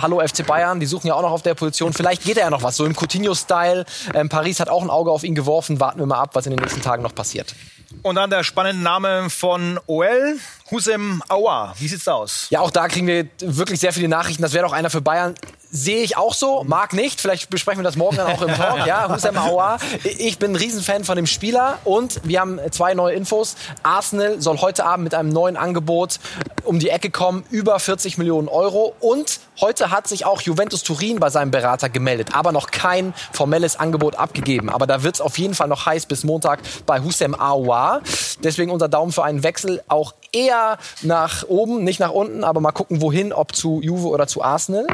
Hallo 0.00 0.20
FC 0.24 0.46
Bayern, 0.46 0.78
die 0.78 0.86
suchen 0.86 1.08
ja 1.08 1.14
auch 1.14 1.22
noch 1.22 1.32
auf 1.32 1.42
der 1.42 1.54
Position. 1.54 1.92
Vielleicht 1.92 2.22
geht 2.22 2.36
er 2.36 2.44
ja 2.44 2.50
noch 2.50 2.62
was, 2.62 2.76
so 2.76 2.84
im 2.84 2.94
Coutinho-Style. 2.94 3.84
Ähm, 4.14 4.28
Paris 4.28 4.60
hat 4.60 4.68
auch 4.68 4.82
ein 4.82 4.90
Auge 4.90 5.10
auf 5.10 5.24
ihn 5.24 5.34
geworfen. 5.34 5.80
Warten 5.80 5.98
wir 5.98 6.06
mal 6.06 6.20
ab, 6.20 6.30
was 6.34 6.46
in 6.46 6.52
den 6.52 6.60
nächsten 6.60 6.82
Tagen 6.82 7.02
noch 7.02 7.14
passiert. 7.14 7.56
Und 8.02 8.16
dann 8.16 8.30
der 8.30 8.44
spannende 8.44 8.82
Name 8.82 9.30
von 9.30 9.80
OL, 9.86 10.38
Husem 10.70 11.22
Awa. 11.28 11.74
Wie 11.78 11.88
sieht's 11.88 12.06
aus? 12.06 12.46
Ja, 12.50 12.60
auch 12.60 12.70
da 12.70 12.88
kriegen 12.88 13.06
wir 13.06 13.28
wirklich 13.40 13.80
sehr 13.80 13.92
viele 13.92 14.08
Nachrichten. 14.08 14.42
Das 14.42 14.52
wäre 14.52 14.66
doch 14.66 14.72
einer 14.72 14.90
für 14.90 15.00
Bayern. 15.00 15.34
Sehe 15.70 16.02
ich 16.02 16.16
auch 16.16 16.34
so, 16.34 16.64
mag 16.64 16.92
nicht. 16.92 17.20
Vielleicht 17.20 17.50
besprechen 17.50 17.80
wir 17.80 17.84
das 17.84 17.96
morgen 17.96 18.16
dann 18.16 18.26
auch 18.26 18.40
im 18.42 18.54
Talk. 18.54 18.86
Ja, 18.86 19.12
Hussein 19.12 19.36
Aouar. 19.36 19.78
Ich 20.02 20.38
bin 20.38 20.52
ein 20.52 20.56
Riesenfan 20.56 21.04
von 21.04 21.16
dem 21.16 21.26
Spieler 21.26 21.78
und 21.84 22.20
wir 22.24 22.40
haben 22.40 22.58
zwei 22.70 22.94
neue 22.94 23.14
Infos. 23.14 23.56
Arsenal 23.82 24.40
soll 24.40 24.58
heute 24.58 24.84
Abend 24.84 25.04
mit 25.04 25.14
einem 25.14 25.30
neuen 25.30 25.56
Angebot 25.56 26.20
um 26.68 26.78
die 26.78 26.90
Ecke 26.90 27.10
kommen, 27.10 27.44
über 27.50 27.78
40 27.78 28.18
Millionen 28.18 28.46
Euro. 28.46 28.94
Und 29.00 29.40
heute 29.60 29.90
hat 29.90 30.06
sich 30.06 30.26
auch 30.26 30.42
Juventus 30.42 30.82
Turin 30.82 31.18
bei 31.18 31.30
seinem 31.30 31.50
Berater 31.50 31.88
gemeldet, 31.88 32.28
aber 32.34 32.52
noch 32.52 32.70
kein 32.70 33.14
formelles 33.32 33.76
Angebot 33.76 34.16
abgegeben. 34.16 34.68
Aber 34.68 34.86
da 34.86 35.02
wird 35.02 35.16
es 35.16 35.20
auf 35.20 35.38
jeden 35.38 35.54
Fall 35.54 35.68
noch 35.68 35.86
heiß 35.86 36.06
bis 36.06 36.24
Montag 36.24 36.60
bei 36.84 37.00
Hussein 37.00 37.34
Aouar. 37.34 38.02
Deswegen 38.42 38.70
unser 38.70 38.88
Daumen 38.88 39.12
für 39.12 39.24
einen 39.24 39.42
Wechsel 39.42 39.82
auch 39.88 40.14
eher 40.32 40.78
nach 41.02 41.48
oben, 41.48 41.84
nicht 41.84 42.00
nach 42.00 42.12
unten, 42.12 42.44
aber 42.44 42.60
mal 42.60 42.72
gucken, 42.72 43.00
wohin, 43.00 43.32
ob 43.32 43.56
zu 43.56 43.80
Juve 43.82 44.08
oder 44.08 44.26
zu 44.26 44.42
Arsenal. 44.42 44.86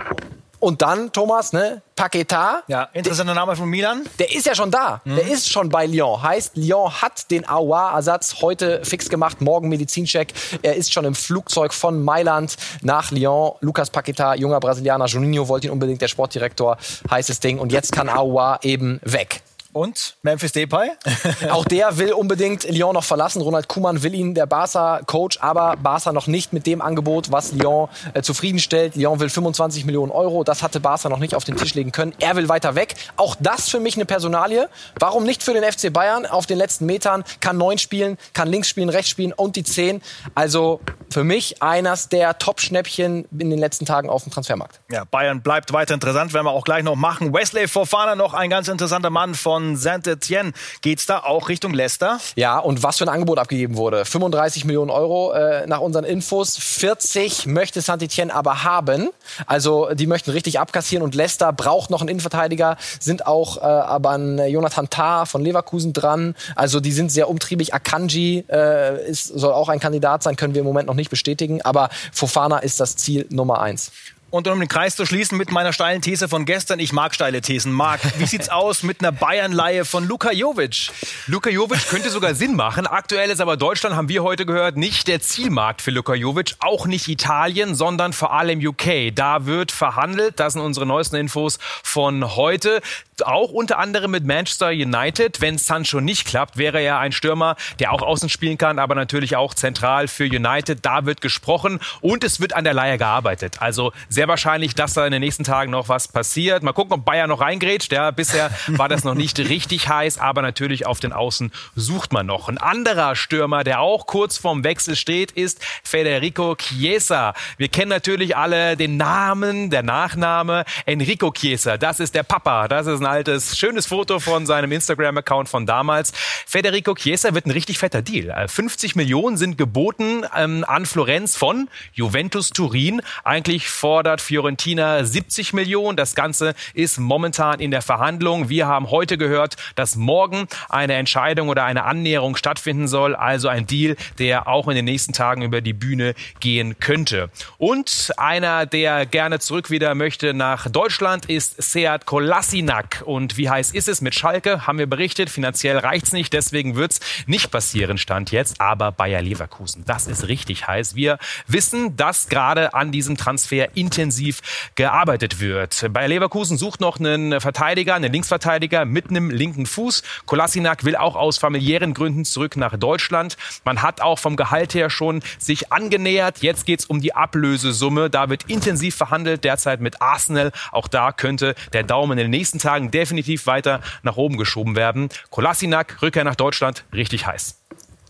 Und 0.64 0.80
dann, 0.80 1.12
Thomas, 1.12 1.52
ne, 1.52 1.82
Paqueta. 1.94 2.62
Ja, 2.68 2.88
interessanter 2.94 3.34
Name 3.34 3.54
von 3.54 3.68
Milan. 3.68 4.04
Der 4.18 4.34
ist 4.34 4.46
ja 4.46 4.54
schon 4.54 4.70
da. 4.70 5.02
Mhm. 5.04 5.16
Der 5.16 5.30
ist 5.30 5.52
schon 5.52 5.68
bei 5.68 5.84
Lyon. 5.84 6.22
Heißt, 6.22 6.56
Lyon 6.56 6.90
hat 7.02 7.30
den 7.30 7.46
Aouar-Ersatz 7.46 8.36
heute 8.40 8.82
fix 8.82 9.10
gemacht. 9.10 9.42
Morgen 9.42 9.68
Medizincheck. 9.68 10.32
Er 10.62 10.74
ist 10.74 10.90
schon 10.90 11.04
im 11.04 11.14
Flugzeug 11.14 11.74
von 11.74 12.02
Mailand 12.02 12.56
nach 12.80 13.10
Lyon. 13.10 13.56
Lucas 13.60 13.90
Paqueta, 13.90 14.36
junger 14.36 14.58
Brasilianer. 14.58 15.04
Juninho 15.04 15.48
wollte 15.48 15.66
ihn 15.66 15.70
unbedingt, 15.70 16.00
der 16.00 16.08
Sportdirektor. 16.08 16.78
Heißes 17.10 17.40
Ding. 17.40 17.58
Und 17.58 17.70
jetzt 17.70 17.92
kann 17.92 18.08
Aouar 18.08 18.60
eben 18.62 19.00
weg. 19.04 19.42
Und 19.74 20.16
Memphis 20.22 20.52
Depay? 20.52 20.92
Auch 21.50 21.64
der 21.64 21.98
will 21.98 22.12
unbedingt 22.12 22.62
Lyon 22.70 22.94
noch 22.94 23.02
verlassen. 23.02 23.42
Ronald 23.42 23.66
Kuman 23.66 24.04
will 24.04 24.14
ihn, 24.14 24.32
der 24.32 24.46
Barca-Coach, 24.46 25.38
aber 25.40 25.76
Barca 25.76 26.12
noch 26.12 26.28
nicht 26.28 26.52
mit 26.52 26.64
dem 26.68 26.80
Angebot, 26.80 27.32
was 27.32 27.52
Lyon 27.52 27.88
äh, 28.14 28.22
zufriedenstellt. 28.22 28.94
Lyon 28.94 29.18
will 29.18 29.28
25 29.28 29.84
Millionen 29.84 30.12
Euro. 30.12 30.44
Das 30.44 30.62
hatte 30.62 30.78
Barca 30.78 31.08
noch 31.08 31.18
nicht 31.18 31.34
auf 31.34 31.42
den 31.42 31.56
Tisch 31.56 31.74
legen 31.74 31.90
können. 31.90 32.14
Er 32.20 32.36
will 32.36 32.48
weiter 32.48 32.76
weg. 32.76 32.94
Auch 33.16 33.34
das 33.40 33.68
für 33.68 33.80
mich 33.80 33.96
eine 33.96 34.04
Personalie. 34.04 34.68
Warum 35.00 35.24
nicht 35.24 35.42
für 35.42 35.54
den 35.54 35.64
FC 35.64 35.92
Bayern 35.92 36.24
auf 36.24 36.46
den 36.46 36.56
letzten 36.56 36.86
Metern? 36.86 37.24
Kann 37.40 37.58
neun 37.58 37.78
spielen, 37.78 38.16
kann 38.32 38.46
links 38.46 38.68
spielen, 38.68 38.90
rechts 38.90 39.10
spielen 39.10 39.32
und 39.32 39.56
die 39.56 39.64
zehn. 39.64 40.02
Also 40.36 40.80
für 41.10 41.24
mich 41.24 41.62
eines 41.62 42.08
der 42.08 42.38
Top-Schnäppchen 42.38 43.26
in 43.36 43.50
den 43.50 43.58
letzten 43.58 43.86
Tagen 43.86 44.08
auf 44.08 44.22
dem 44.22 44.32
Transfermarkt. 44.32 44.80
Ja, 44.92 45.02
Bayern 45.04 45.42
bleibt 45.42 45.72
weiter 45.72 45.94
interessant, 45.94 46.32
werden 46.32 46.46
wir 46.46 46.52
auch 46.52 46.64
gleich 46.64 46.84
noch 46.84 46.94
machen. 46.94 47.34
Wesley 47.34 47.66
Fofana 47.66 48.14
noch 48.14 48.34
ein 48.34 48.50
ganz 48.50 48.68
interessanter 48.68 49.10
Mann 49.10 49.34
von 49.34 49.63
von 49.64 49.76
Saint-Etienne. 49.76 50.52
Geht's 50.82 51.06
da 51.06 51.20
auch 51.20 51.48
Richtung 51.48 51.72
Leicester? 51.72 52.18
Ja, 52.36 52.58
und 52.58 52.82
was 52.82 52.98
für 52.98 53.04
ein 53.04 53.08
Angebot 53.08 53.38
abgegeben 53.38 53.76
wurde. 53.76 54.04
35 54.04 54.64
Millionen 54.64 54.90
Euro 54.90 55.32
äh, 55.32 55.66
nach 55.66 55.80
unseren 55.80 56.04
Infos. 56.04 56.56
40 56.58 57.46
möchte 57.46 57.80
Saint-Etienne 57.80 58.34
aber 58.34 58.64
haben. 58.64 59.10
Also 59.46 59.94
die 59.94 60.06
möchten 60.06 60.30
richtig 60.30 60.60
abkassieren 60.60 61.02
und 61.02 61.14
Leicester 61.14 61.52
braucht 61.52 61.90
noch 61.90 62.00
einen 62.00 62.08
Innenverteidiger, 62.08 62.76
sind 63.00 63.26
auch 63.26 63.56
äh, 63.58 63.60
aber 63.60 64.10
an 64.10 64.38
Jonathan 64.48 64.90
Tah 64.90 65.24
von 65.24 65.42
Leverkusen 65.42 65.92
dran. 65.92 66.34
Also 66.56 66.80
die 66.80 66.92
sind 66.92 67.10
sehr 67.10 67.28
umtriebig. 67.28 67.74
Akanji 67.74 68.44
äh, 68.50 69.08
ist, 69.08 69.26
soll 69.26 69.52
auch 69.52 69.68
ein 69.68 69.80
Kandidat 69.80 70.22
sein, 70.22 70.36
können 70.36 70.54
wir 70.54 70.60
im 70.60 70.66
Moment 70.66 70.86
noch 70.86 70.94
nicht 70.94 71.10
bestätigen. 71.10 71.62
Aber 71.62 71.88
Fofana 72.12 72.58
ist 72.58 72.80
das 72.80 72.96
Ziel 72.96 73.26
Nummer 73.30 73.60
eins. 73.60 73.92
Und 74.34 74.48
um 74.48 74.58
den 74.58 74.68
Kreis 74.68 74.96
zu 74.96 75.06
schließen 75.06 75.38
mit 75.38 75.52
meiner 75.52 75.72
steilen 75.72 76.02
These 76.02 76.26
von 76.26 76.44
gestern, 76.44 76.80
ich 76.80 76.92
mag 76.92 77.14
steile 77.14 77.40
Thesen. 77.40 77.72
Marc, 77.72 78.00
wie 78.18 78.26
sieht's 78.26 78.48
aus 78.48 78.82
mit 78.82 78.98
einer 79.00 79.12
Bayern-Leihe 79.12 79.84
von 79.84 80.08
Luka 80.08 80.32
Jovic? 80.32 80.90
Luka 81.28 81.50
Jovic 81.50 81.88
könnte 81.88 82.10
sogar 82.10 82.34
Sinn 82.34 82.56
machen. 82.56 82.88
Aktuell 82.88 83.30
ist 83.30 83.40
aber 83.40 83.56
Deutschland, 83.56 83.94
haben 83.94 84.08
wir 84.08 84.24
heute 84.24 84.44
gehört, 84.44 84.76
nicht 84.76 85.06
der 85.06 85.20
Zielmarkt 85.20 85.82
für 85.82 85.92
Luka 85.92 86.14
Jovic, 86.14 86.56
auch 86.58 86.88
nicht 86.88 87.06
Italien, 87.06 87.76
sondern 87.76 88.12
vor 88.12 88.32
allem 88.32 88.58
UK. 88.58 89.14
Da 89.14 89.46
wird 89.46 89.70
verhandelt. 89.70 90.40
Das 90.40 90.54
sind 90.54 90.62
unsere 90.62 90.84
neuesten 90.84 91.14
Infos 91.14 91.60
von 91.84 92.34
heute 92.34 92.82
auch 93.22 93.50
unter 93.50 93.78
anderem 93.78 94.10
mit 94.10 94.24
Manchester 94.24 94.68
United. 94.68 95.40
Wenn 95.40 95.58
Sancho 95.58 96.00
nicht 96.00 96.26
klappt, 96.26 96.56
wäre 96.56 96.80
er 96.80 96.98
ein 96.98 97.12
Stürmer, 97.12 97.56
der 97.78 97.92
auch 97.92 98.02
außen 98.02 98.28
spielen 98.28 98.58
kann, 98.58 98.78
aber 98.78 98.94
natürlich 98.94 99.36
auch 99.36 99.54
zentral 99.54 100.08
für 100.08 100.24
United. 100.24 100.80
Da 100.82 101.06
wird 101.06 101.20
gesprochen 101.20 101.80
und 102.00 102.24
es 102.24 102.40
wird 102.40 102.54
an 102.54 102.64
der 102.64 102.74
Leihe 102.74 102.98
gearbeitet. 102.98 103.60
Also 103.60 103.92
sehr 104.08 104.23
wahrscheinlich, 104.28 104.74
dass 104.74 104.94
da 104.94 105.06
in 105.06 105.12
den 105.12 105.20
nächsten 105.20 105.44
Tagen 105.44 105.70
noch 105.70 105.88
was 105.88 106.08
passiert. 106.08 106.62
Mal 106.62 106.72
gucken, 106.72 106.94
ob 106.94 107.04
Bayern 107.04 107.28
noch 107.28 107.40
reingrätscht. 107.40 107.92
Ja, 107.92 108.10
bisher 108.10 108.50
war 108.68 108.88
das 108.88 109.04
noch 109.04 109.14
nicht 109.14 109.38
richtig 109.38 109.88
heiß, 109.88 110.18
aber 110.18 110.42
natürlich 110.42 110.86
auf 110.86 111.00
den 111.00 111.12
Außen 111.12 111.52
sucht 111.74 112.12
man 112.12 112.26
noch. 112.26 112.48
Ein 112.48 112.58
anderer 112.58 113.16
Stürmer, 113.16 113.64
der 113.64 113.80
auch 113.80 114.06
kurz 114.06 114.38
vorm 114.38 114.64
Wechsel 114.64 114.96
steht, 114.96 115.32
ist 115.32 115.64
Federico 115.82 116.54
Chiesa. 116.56 117.34
Wir 117.56 117.68
kennen 117.68 117.90
natürlich 117.90 118.36
alle 118.36 118.76
den 118.76 118.96
Namen, 118.96 119.70
der 119.70 119.82
Nachname 119.82 120.64
Enrico 120.86 121.30
Chiesa. 121.32 121.76
Das 121.76 122.00
ist 122.00 122.14
der 122.14 122.22
Papa. 122.22 122.68
Das 122.68 122.86
ist 122.86 123.00
ein 123.00 123.06
altes, 123.06 123.58
schönes 123.58 123.86
Foto 123.86 124.20
von 124.20 124.46
seinem 124.46 124.72
Instagram-Account 124.72 125.48
von 125.48 125.66
damals. 125.66 126.12
Federico 126.46 126.94
Chiesa 126.94 127.34
wird 127.34 127.46
ein 127.46 127.50
richtig 127.50 127.78
fetter 127.78 128.02
Deal. 128.02 128.48
50 128.48 128.94
äh, 128.94 128.98
Millionen 128.98 129.36
sind 129.36 129.58
geboten 129.58 130.24
ähm, 130.36 130.64
an 130.66 130.86
Florenz 130.86 131.36
von 131.36 131.68
Juventus 131.92 132.50
Turin. 132.50 133.02
Eigentlich 133.24 133.68
fordert 133.68 134.13
Fiorentina 134.20 135.04
70 135.04 135.52
Millionen. 135.52 135.96
Das 135.96 136.14
Ganze 136.14 136.54
ist 136.74 136.98
momentan 136.98 137.60
in 137.60 137.70
der 137.70 137.82
Verhandlung. 137.82 138.48
Wir 138.48 138.66
haben 138.66 138.90
heute 138.90 139.18
gehört, 139.18 139.56
dass 139.74 139.96
morgen 139.96 140.46
eine 140.68 140.94
Entscheidung 140.94 141.48
oder 141.48 141.64
eine 141.64 141.84
Annäherung 141.84 142.36
stattfinden 142.36 142.88
soll. 142.88 143.14
Also 143.14 143.48
ein 143.48 143.66
Deal, 143.66 143.96
der 144.18 144.48
auch 144.48 144.68
in 144.68 144.76
den 144.76 144.84
nächsten 144.84 145.12
Tagen 145.12 145.42
über 145.42 145.60
die 145.60 145.72
Bühne 145.72 146.14
gehen 146.40 146.78
könnte. 146.78 147.30
Und 147.58 148.12
einer, 148.16 148.66
der 148.66 149.06
gerne 149.06 149.38
zurück 149.38 149.70
wieder 149.70 149.94
möchte 149.94 150.34
nach 150.34 150.68
Deutschland, 150.68 151.26
ist 151.26 151.62
Seat 151.62 152.06
Kolasinac. 152.06 153.02
Und 153.04 153.36
wie 153.36 153.50
heiß 153.50 153.72
ist 153.72 153.88
es 153.88 154.00
mit 154.00 154.14
Schalke? 154.14 154.66
Haben 154.66 154.78
wir 154.78 154.86
berichtet. 154.86 155.30
Finanziell 155.30 155.78
reicht's 155.78 156.12
nicht. 156.12 156.32
Deswegen 156.32 156.76
wird's 156.76 157.00
nicht 157.26 157.50
passieren, 157.50 157.98
Stand 157.98 158.30
jetzt. 158.30 158.60
Aber 158.60 158.92
Bayer 158.92 159.22
Leverkusen, 159.22 159.84
das 159.86 160.06
ist 160.06 160.28
richtig 160.28 160.66
heiß. 160.66 160.94
Wir 160.94 161.18
wissen, 161.46 161.96
dass 161.96 162.28
gerade 162.28 162.74
an 162.74 162.92
diesem 162.92 163.16
Transfer 163.16 163.76
intensiv 163.94 164.70
gearbeitet 164.74 165.40
wird. 165.40 165.92
Bayer 165.92 166.08
Leverkusen 166.08 166.58
sucht 166.58 166.80
noch 166.80 166.98
einen 166.98 167.40
Verteidiger, 167.40 167.94
einen 167.94 168.12
Linksverteidiger 168.12 168.84
mit 168.84 169.10
einem 169.10 169.30
linken 169.30 169.66
Fuß. 169.66 170.02
Kolasinac 170.26 170.84
will 170.84 170.96
auch 170.96 171.16
aus 171.16 171.38
familiären 171.38 171.94
Gründen 171.94 172.24
zurück 172.24 172.56
nach 172.56 172.76
Deutschland. 172.76 173.36
Man 173.64 173.82
hat 173.82 174.00
auch 174.00 174.18
vom 174.18 174.36
Gehalt 174.36 174.74
her 174.74 174.90
schon 174.90 175.22
sich 175.38 175.72
angenähert. 175.72 176.42
Jetzt 176.42 176.66
geht's 176.66 176.84
um 176.84 177.00
die 177.00 177.14
Ablösesumme. 177.14 178.10
Da 178.10 178.28
wird 178.28 178.44
intensiv 178.44 178.94
verhandelt, 178.94 179.44
derzeit 179.44 179.80
mit 179.80 180.02
Arsenal. 180.02 180.52
Auch 180.72 180.88
da 180.88 181.12
könnte 181.12 181.54
der 181.72 181.82
Daumen 181.82 182.18
in 182.18 182.24
den 182.24 182.30
nächsten 182.30 182.58
Tagen 182.58 182.74
Tagen 182.74 182.90
definitiv 182.90 183.46
weiter 183.46 183.80
nach 184.02 184.16
oben 184.16 184.36
geschoben 184.36 184.76
werden. 184.76 185.08
Kolasinac, 185.30 186.02
Rückkehr 186.02 186.24
nach 186.24 186.34
Deutschland, 186.34 186.84
richtig 186.92 187.26
heiß. 187.26 187.63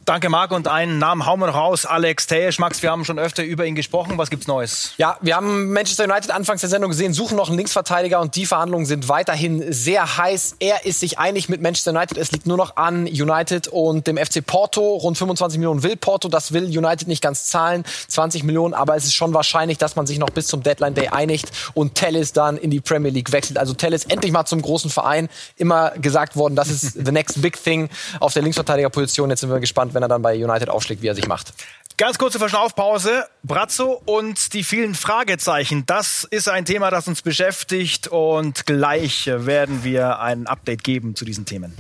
Danke, 0.04 0.28
Marc. 0.28 0.50
Und 0.50 0.68
einen 0.68 0.98
Namen 0.98 1.24
hauen 1.24 1.40
wir 1.40 1.46
noch 1.46 1.54
raus. 1.54 1.86
Alex 1.86 2.26
Tejesch. 2.26 2.58
Max, 2.58 2.82
wir 2.82 2.90
haben 2.90 3.06
schon 3.06 3.18
öfter 3.18 3.42
über 3.42 3.64
ihn 3.64 3.74
gesprochen. 3.74 4.18
Was 4.18 4.28
gibt's 4.28 4.46
Neues? 4.46 4.92
Ja, 4.98 5.16
wir 5.22 5.34
haben 5.34 5.72
Manchester 5.72 6.04
United 6.04 6.30
anfangs 6.30 6.60
der 6.60 6.68
Sendung 6.68 6.90
gesehen, 6.90 7.14
suchen 7.14 7.38
noch 7.38 7.48
einen 7.48 7.56
Linksverteidiger 7.56 8.20
und 8.20 8.36
die 8.36 8.44
Verhandlungen 8.44 8.84
sind 8.84 9.08
weiterhin 9.08 9.72
sehr 9.72 10.18
heiß. 10.18 10.56
Er 10.58 10.84
ist 10.84 11.00
sich 11.00 11.18
einig 11.18 11.48
mit 11.48 11.62
Manchester 11.62 11.92
United. 11.92 12.18
Es 12.18 12.32
liegt 12.32 12.46
nur 12.46 12.58
noch 12.58 12.76
an 12.76 13.06
United 13.06 13.68
und 13.68 14.06
dem 14.06 14.18
FC 14.18 14.44
Porto. 14.44 14.96
Rund 14.96 15.16
25 15.16 15.58
Millionen 15.58 15.82
will 15.82 15.96
Porto. 15.96 16.28
Das 16.28 16.52
will 16.52 16.64
United 16.64 17.08
nicht 17.08 17.22
ganz 17.22 17.46
zahlen. 17.46 17.84
20 18.08 18.44
Millionen. 18.44 18.74
Aber 18.74 18.96
es 18.96 19.04
ist 19.04 19.14
schon 19.14 19.32
wahrscheinlich, 19.32 19.78
dass 19.78 19.96
man 19.96 20.06
sich 20.06 20.18
noch 20.18 20.30
bis 20.30 20.48
zum 20.48 20.62
Deadline 20.62 20.92
Day 20.92 21.08
einigt 21.08 21.50
und 21.72 21.94
Tellis 21.94 22.34
dann 22.34 22.58
in 22.58 22.70
die 22.70 22.80
Premier 22.80 23.10
League 23.10 23.32
wechselt. 23.32 23.56
Also 23.56 23.72
Tellis 23.72 24.04
endlich 24.04 24.32
mal 24.32 24.44
zum 24.44 24.60
großen 24.60 24.90
Verein. 24.90 25.30
Immer 25.56 25.92
gesagt 25.92 26.36
worden, 26.36 26.56
das 26.56 26.68
ist 26.68 26.92
the 26.92 27.12
next 27.12 27.40
big 27.40 27.62
thing 27.62 27.88
auf 28.20 28.34
der 28.34 28.42
Linksverteidigerposition. 28.42 29.30
Jetzt 29.30 29.40
sind 29.40 29.50
wir 29.50 29.60
gespannt, 29.60 29.93
wenn 29.94 30.02
er 30.02 30.08
dann 30.08 30.22
bei 30.22 30.34
United 30.34 30.68
aufschlägt, 30.68 31.02
wie 31.02 31.08
er 31.08 31.14
sich 31.14 31.28
macht. 31.28 31.54
Ganz 31.96 32.18
kurze 32.18 32.40
Verschnaufpause. 32.40 33.24
Brazzo 33.44 34.02
und 34.04 34.52
die 34.52 34.64
vielen 34.64 34.96
Fragezeichen. 34.96 35.86
Das 35.86 36.24
ist 36.24 36.48
ein 36.48 36.64
Thema, 36.64 36.90
das 36.90 37.06
uns 37.06 37.22
beschäftigt 37.22 38.08
und 38.08 38.66
gleich 38.66 39.26
werden 39.26 39.84
wir 39.84 40.18
ein 40.18 40.48
Update 40.48 40.82
geben 40.82 41.14
zu 41.14 41.24
diesen 41.24 41.46
Themen. 41.46 41.72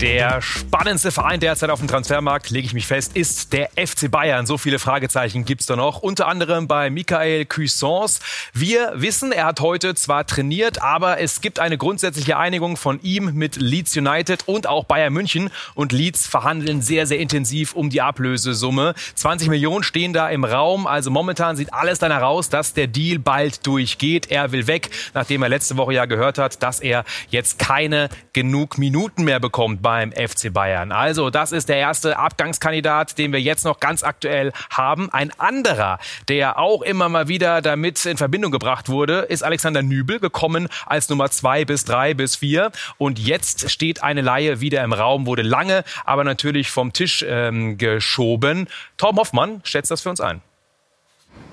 Der 0.00 0.42
spannendste 0.42 1.10
Verein 1.10 1.40
derzeit 1.40 1.70
auf 1.70 1.78
dem 1.78 1.88
Transfermarkt, 1.88 2.50
lege 2.50 2.66
ich 2.66 2.74
mich 2.74 2.86
fest, 2.86 3.16
ist 3.16 3.54
der 3.54 3.70
FC 3.76 4.10
Bayern. 4.10 4.44
So 4.44 4.58
viele 4.58 4.78
Fragezeichen 4.78 5.46
gibt's 5.46 5.64
da 5.64 5.74
noch. 5.74 6.02
Unter 6.02 6.28
anderem 6.28 6.68
bei 6.68 6.90
Michael 6.90 7.46
Cuissons. 7.46 8.20
Wir 8.52 8.92
wissen, 8.94 9.32
er 9.32 9.46
hat 9.46 9.60
heute 9.60 9.94
zwar 9.94 10.26
trainiert, 10.26 10.82
aber 10.82 11.18
es 11.18 11.40
gibt 11.40 11.60
eine 11.60 11.78
grundsätzliche 11.78 12.36
Einigung 12.36 12.76
von 12.76 13.00
ihm 13.00 13.32
mit 13.32 13.56
Leeds 13.56 13.96
United 13.96 14.46
und 14.46 14.66
auch 14.66 14.84
Bayern 14.84 15.14
München. 15.14 15.48
Und 15.74 15.92
Leeds 15.92 16.26
verhandeln 16.26 16.82
sehr, 16.82 17.06
sehr 17.06 17.18
intensiv 17.18 17.72
um 17.72 17.88
die 17.88 18.02
Ablösesumme. 18.02 18.92
20 19.14 19.48
Millionen 19.48 19.82
stehen 19.82 20.12
da 20.12 20.28
im 20.28 20.44
Raum. 20.44 20.86
Also 20.86 21.10
momentan 21.10 21.56
sieht 21.56 21.72
alles 21.72 21.98
danach 22.00 22.22
aus, 22.22 22.50
dass 22.50 22.74
der 22.74 22.86
Deal 22.86 23.18
bald 23.18 23.66
durchgeht. 23.66 24.30
Er 24.30 24.52
will 24.52 24.66
weg, 24.66 24.90
nachdem 25.14 25.42
er 25.42 25.48
letzte 25.48 25.78
Woche 25.78 25.94
ja 25.94 26.04
gehört 26.04 26.36
hat, 26.36 26.62
dass 26.62 26.80
er 26.80 27.06
jetzt 27.30 27.58
keine 27.58 28.10
genug 28.34 28.76
Minuten 28.76 29.24
mehr 29.24 29.40
bekommt 29.40 29.85
beim 29.86 30.10
FC 30.10 30.52
Bayern. 30.52 30.90
Also 30.90 31.30
das 31.30 31.52
ist 31.52 31.68
der 31.68 31.76
erste 31.76 32.18
Abgangskandidat, 32.18 33.18
den 33.18 33.32
wir 33.32 33.40
jetzt 33.40 33.64
noch 33.64 33.78
ganz 33.78 34.02
aktuell 34.02 34.52
haben. 34.68 35.12
Ein 35.12 35.30
anderer, 35.38 36.00
der 36.26 36.58
auch 36.58 36.82
immer 36.82 37.08
mal 37.08 37.28
wieder 37.28 37.62
damit 37.62 38.04
in 38.04 38.16
Verbindung 38.16 38.50
gebracht 38.50 38.88
wurde, 38.88 39.18
ist 39.20 39.44
Alexander 39.44 39.82
Nübel, 39.82 40.18
gekommen 40.18 40.66
als 40.86 41.08
Nummer 41.08 41.30
zwei 41.30 41.64
bis 41.64 41.84
drei 41.84 42.14
bis 42.14 42.34
vier. 42.34 42.72
Und 42.98 43.20
jetzt 43.20 43.70
steht 43.70 44.02
eine 44.02 44.22
Laie 44.22 44.60
wieder 44.60 44.82
im 44.82 44.92
Raum, 44.92 45.24
wurde 45.24 45.42
lange, 45.42 45.84
aber 46.04 46.24
natürlich 46.24 46.68
vom 46.72 46.92
Tisch 46.92 47.24
ähm, 47.28 47.78
geschoben. 47.78 48.66
Tom 48.96 49.18
Hoffmann 49.18 49.60
schätzt 49.62 49.92
das 49.92 50.00
für 50.00 50.10
uns 50.10 50.20
ein. 50.20 50.42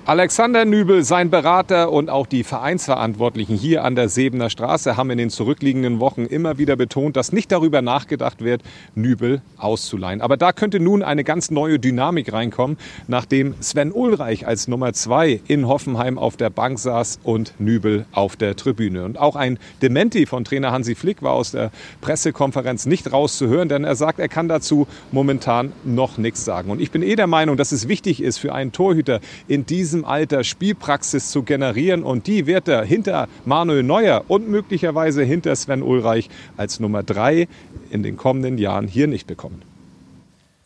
Alexander 0.06 0.66
Nübel, 0.66 1.02
sein 1.02 1.30
Berater 1.30 1.90
und 1.90 2.10
auch 2.10 2.26
die 2.26 2.44
Vereinsverantwortlichen 2.44 3.56
hier 3.56 3.84
an 3.84 3.96
der 3.96 4.10
Sebener 4.10 4.50
Straße 4.50 4.98
haben 4.98 5.08
in 5.08 5.16
den 5.16 5.30
zurückliegenden 5.30 5.98
Wochen 5.98 6.26
immer 6.26 6.58
wieder 6.58 6.76
betont, 6.76 7.16
dass 7.16 7.32
nicht 7.32 7.50
darüber 7.50 7.80
nachgedacht 7.80 8.44
wird, 8.44 8.60
Nübel 8.94 9.40
auszuleihen. 9.56 10.20
Aber 10.20 10.36
da 10.36 10.52
könnte 10.52 10.78
nun 10.78 11.02
eine 11.02 11.24
ganz 11.24 11.50
neue 11.50 11.78
Dynamik 11.78 12.34
reinkommen, 12.34 12.76
nachdem 13.08 13.54
Sven 13.62 13.92
Ulreich 13.92 14.46
als 14.46 14.68
Nummer 14.68 14.92
zwei 14.92 15.40
in 15.48 15.68
Hoffenheim 15.68 16.18
auf 16.18 16.36
der 16.36 16.50
Bank 16.50 16.78
saß 16.78 17.20
und 17.22 17.54
Nübel 17.58 18.04
auf 18.12 18.36
der 18.36 18.56
Tribüne. 18.56 19.06
Und 19.06 19.18
auch 19.18 19.36
ein 19.36 19.58
Dementi 19.80 20.26
von 20.26 20.44
Trainer 20.44 20.70
Hansi 20.70 20.96
Flick 20.96 21.22
war 21.22 21.32
aus 21.32 21.52
der 21.52 21.70
Pressekonferenz 22.02 22.84
nicht 22.84 23.10
rauszuhören, 23.10 23.70
denn 23.70 23.84
er 23.84 23.96
sagt, 23.96 24.18
er 24.18 24.28
kann 24.28 24.48
dazu 24.48 24.86
momentan 25.12 25.72
noch 25.82 26.18
nichts 26.18 26.44
sagen. 26.44 26.70
Und 26.70 26.82
ich 26.82 26.90
bin 26.90 27.02
eh 27.02 27.16
der 27.16 27.26
Meinung, 27.26 27.56
dass 27.56 27.72
es 27.72 27.88
wichtig 27.88 28.22
ist 28.22 28.36
für 28.36 28.54
einen 28.54 28.70
Torhüter 28.70 29.20
in 29.48 29.64
diesem 29.64 29.73
diesem 29.74 30.04
Alter 30.04 30.44
Spielpraxis 30.44 31.30
zu 31.32 31.42
generieren. 31.42 32.04
Und 32.04 32.28
die 32.28 32.46
wird 32.46 32.68
er 32.68 32.84
hinter 32.84 33.28
Manuel 33.44 33.82
Neuer 33.82 34.24
und 34.28 34.48
möglicherweise 34.48 35.24
hinter 35.24 35.56
Sven 35.56 35.82
Ulreich 35.82 36.30
als 36.56 36.78
Nummer 36.78 37.02
drei 37.02 37.48
in 37.90 38.04
den 38.04 38.16
kommenden 38.16 38.56
Jahren 38.56 38.86
hier 38.86 39.08
nicht 39.08 39.26
bekommen. 39.26 39.73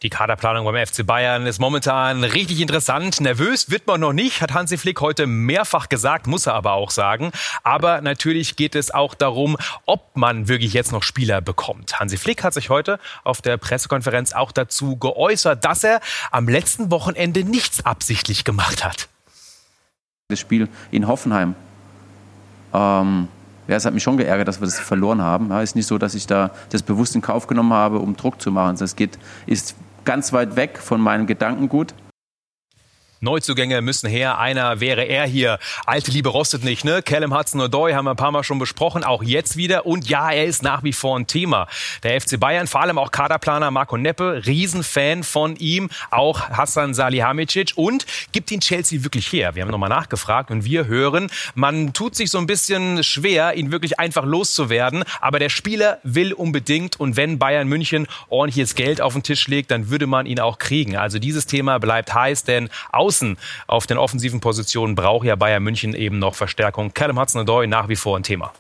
Die 0.02 0.10
Kaderplanung 0.10 0.64
beim 0.64 0.86
FC 0.86 1.04
Bayern 1.04 1.44
ist 1.46 1.58
momentan 1.58 2.22
richtig 2.22 2.60
interessant. 2.60 3.20
Nervös 3.20 3.68
wird 3.68 3.88
man 3.88 4.00
noch 4.00 4.12
nicht, 4.12 4.40
hat 4.40 4.54
Hansi 4.54 4.78
Flick 4.78 5.00
heute 5.00 5.26
mehrfach 5.26 5.88
gesagt, 5.88 6.28
muss 6.28 6.46
er 6.46 6.54
aber 6.54 6.74
auch 6.74 6.92
sagen. 6.92 7.32
Aber 7.64 8.00
natürlich 8.00 8.54
geht 8.54 8.76
es 8.76 8.92
auch 8.92 9.14
darum, 9.14 9.56
ob 9.86 10.16
man 10.16 10.46
wirklich 10.46 10.72
jetzt 10.72 10.92
noch 10.92 11.02
Spieler 11.02 11.40
bekommt. 11.40 11.98
Hansi 11.98 12.16
Flick 12.16 12.44
hat 12.44 12.54
sich 12.54 12.70
heute 12.70 13.00
auf 13.24 13.42
der 13.42 13.56
Pressekonferenz 13.56 14.34
auch 14.34 14.52
dazu 14.52 14.96
geäußert, 14.96 15.64
dass 15.64 15.82
er 15.82 16.00
am 16.30 16.48
letzten 16.48 16.92
Wochenende 16.92 17.42
nichts 17.42 17.84
absichtlich 17.84 18.44
gemacht 18.44 18.84
hat. 18.84 19.08
Das 20.28 20.38
Spiel 20.38 20.68
in 20.92 21.08
Hoffenheim. 21.08 21.56
Ähm, 22.72 23.26
ja, 23.66 23.74
es 23.74 23.84
hat 23.84 23.94
mich 23.94 24.04
schon 24.04 24.16
geärgert, 24.16 24.46
dass 24.46 24.60
wir 24.60 24.66
das 24.66 24.78
verloren 24.78 25.22
haben. 25.22 25.50
Es 25.50 25.70
ist 25.70 25.76
nicht 25.76 25.86
so, 25.86 25.98
dass 25.98 26.14
ich 26.14 26.28
da 26.28 26.52
das 26.70 26.84
bewusst 26.84 27.16
in 27.16 27.20
Kauf 27.20 27.48
genommen 27.48 27.72
habe, 27.72 27.98
um 27.98 28.16
Druck 28.16 28.40
zu 28.40 28.52
machen. 28.52 28.76
Das 28.78 28.94
geht, 28.94 29.18
ist 29.46 29.74
ganz 30.04 30.32
weit 30.32 30.56
weg 30.56 30.78
von 30.78 31.00
meinem 31.00 31.26
Gedankengut. 31.26 31.94
Neuzugänge 33.20 33.82
müssen 33.82 34.08
her. 34.08 34.38
Einer 34.38 34.80
wäre 34.80 35.02
er 35.02 35.26
hier. 35.26 35.58
Alte 35.86 36.10
Liebe 36.12 36.28
rostet 36.28 36.62
nicht, 36.62 36.84
ne? 36.84 37.02
Callum 37.02 37.36
Hudson-Odoi 37.36 37.92
haben 37.92 38.04
wir 38.04 38.12
ein 38.12 38.16
paar 38.16 38.30
Mal 38.30 38.44
schon 38.44 38.60
besprochen. 38.60 39.02
Auch 39.02 39.22
jetzt 39.24 39.56
wieder. 39.56 39.86
Und 39.86 40.08
ja, 40.08 40.30
er 40.30 40.44
ist 40.44 40.62
nach 40.62 40.84
wie 40.84 40.92
vor 40.92 41.18
ein 41.18 41.26
Thema. 41.26 41.66
Der 42.04 42.20
FC 42.20 42.38
Bayern, 42.38 42.68
vor 42.68 42.82
allem 42.82 42.96
auch 42.96 43.10
Kaderplaner 43.10 43.72
Marco 43.72 43.96
Neppe, 43.96 44.42
Riesenfan 44.46 45.24
von 45.24 45.56
ihm. 45.56 45.90
Auch 46.10 46.48
Hassan 46.50 46.94
Salihamidzic. 46.94 47.72
Und 47.74 48.06
gibt 48.32 48.52
ihn 48.52 48.60
Chelsea 48.60 49.02
wirklich 49.02 49.32
her? 49.32 49.56
Wir 49.56 49.62
haben 49.62 49.70
nochmal 49.70 49.88
nachgefragt 49.88 50.50
und 50.50 50.64
wir 50.64 50.86
hören, 50.86 51.28
man 51.54 51.92
tut 51.92 52.14
sich 52.14 52.30
so 52.30 52.38
ein 52.38 52.46
bisschen 52.46 53.02
schwer, 53.02 53.54
ihn 53.54 53.72
wirklich 53.72 53.98
einfach 53.98 54.24
loszuwerden. 54.24 55.02
Aber 55.20 55.40
der 55.40 55.48
Spieler 55.48 55.98
will 56.04 56.32
unbedingt. 56.32 57.00
Und 57.00 57.16
wenn 57.16 57.38
Bayern 57.38 57.66
München 57.66 58.06
ordentliches 58.28 58.76
Geld 58.76 59.00
auf 59.00 59.14
den 59.14 59.24
Tisch 59.24 59.48
legt, 59.48 59.72
dann 59.72 59.90
würde 59.90 60.06
man 60.06 60.26
ihn 60.26 60.38
auch 60.38 60.58
kriegen. 60.58 60.96
Also 60.96 61.18
dieses 61.18 61.46
Thema 61.46 61.78
bleibt 61.78 62.14
heiß, 62.14 62.44
denn 62.44 62.70
Außen 63.08 63.38
auf 63.66 63.86
den 63.86 63.96
offensiven 63.96 64.40
Positionen 64.40 64.94
braucht 64.94 65.26
ja 65.26 65.34
Bayern 65.34 65.62
München 65.62 65.94
eben 65.94 66.18
noch 66.18 66.34
Verstärkung. 66.34 66.92
Callum 66.92 67.18
Hudson-Odoi 67.18 67.66
nach 67.66 67.88
wie 67.88 67.96
vor 67.96 68.18
ein 68.18 68.22
Thema. 68.22 68.52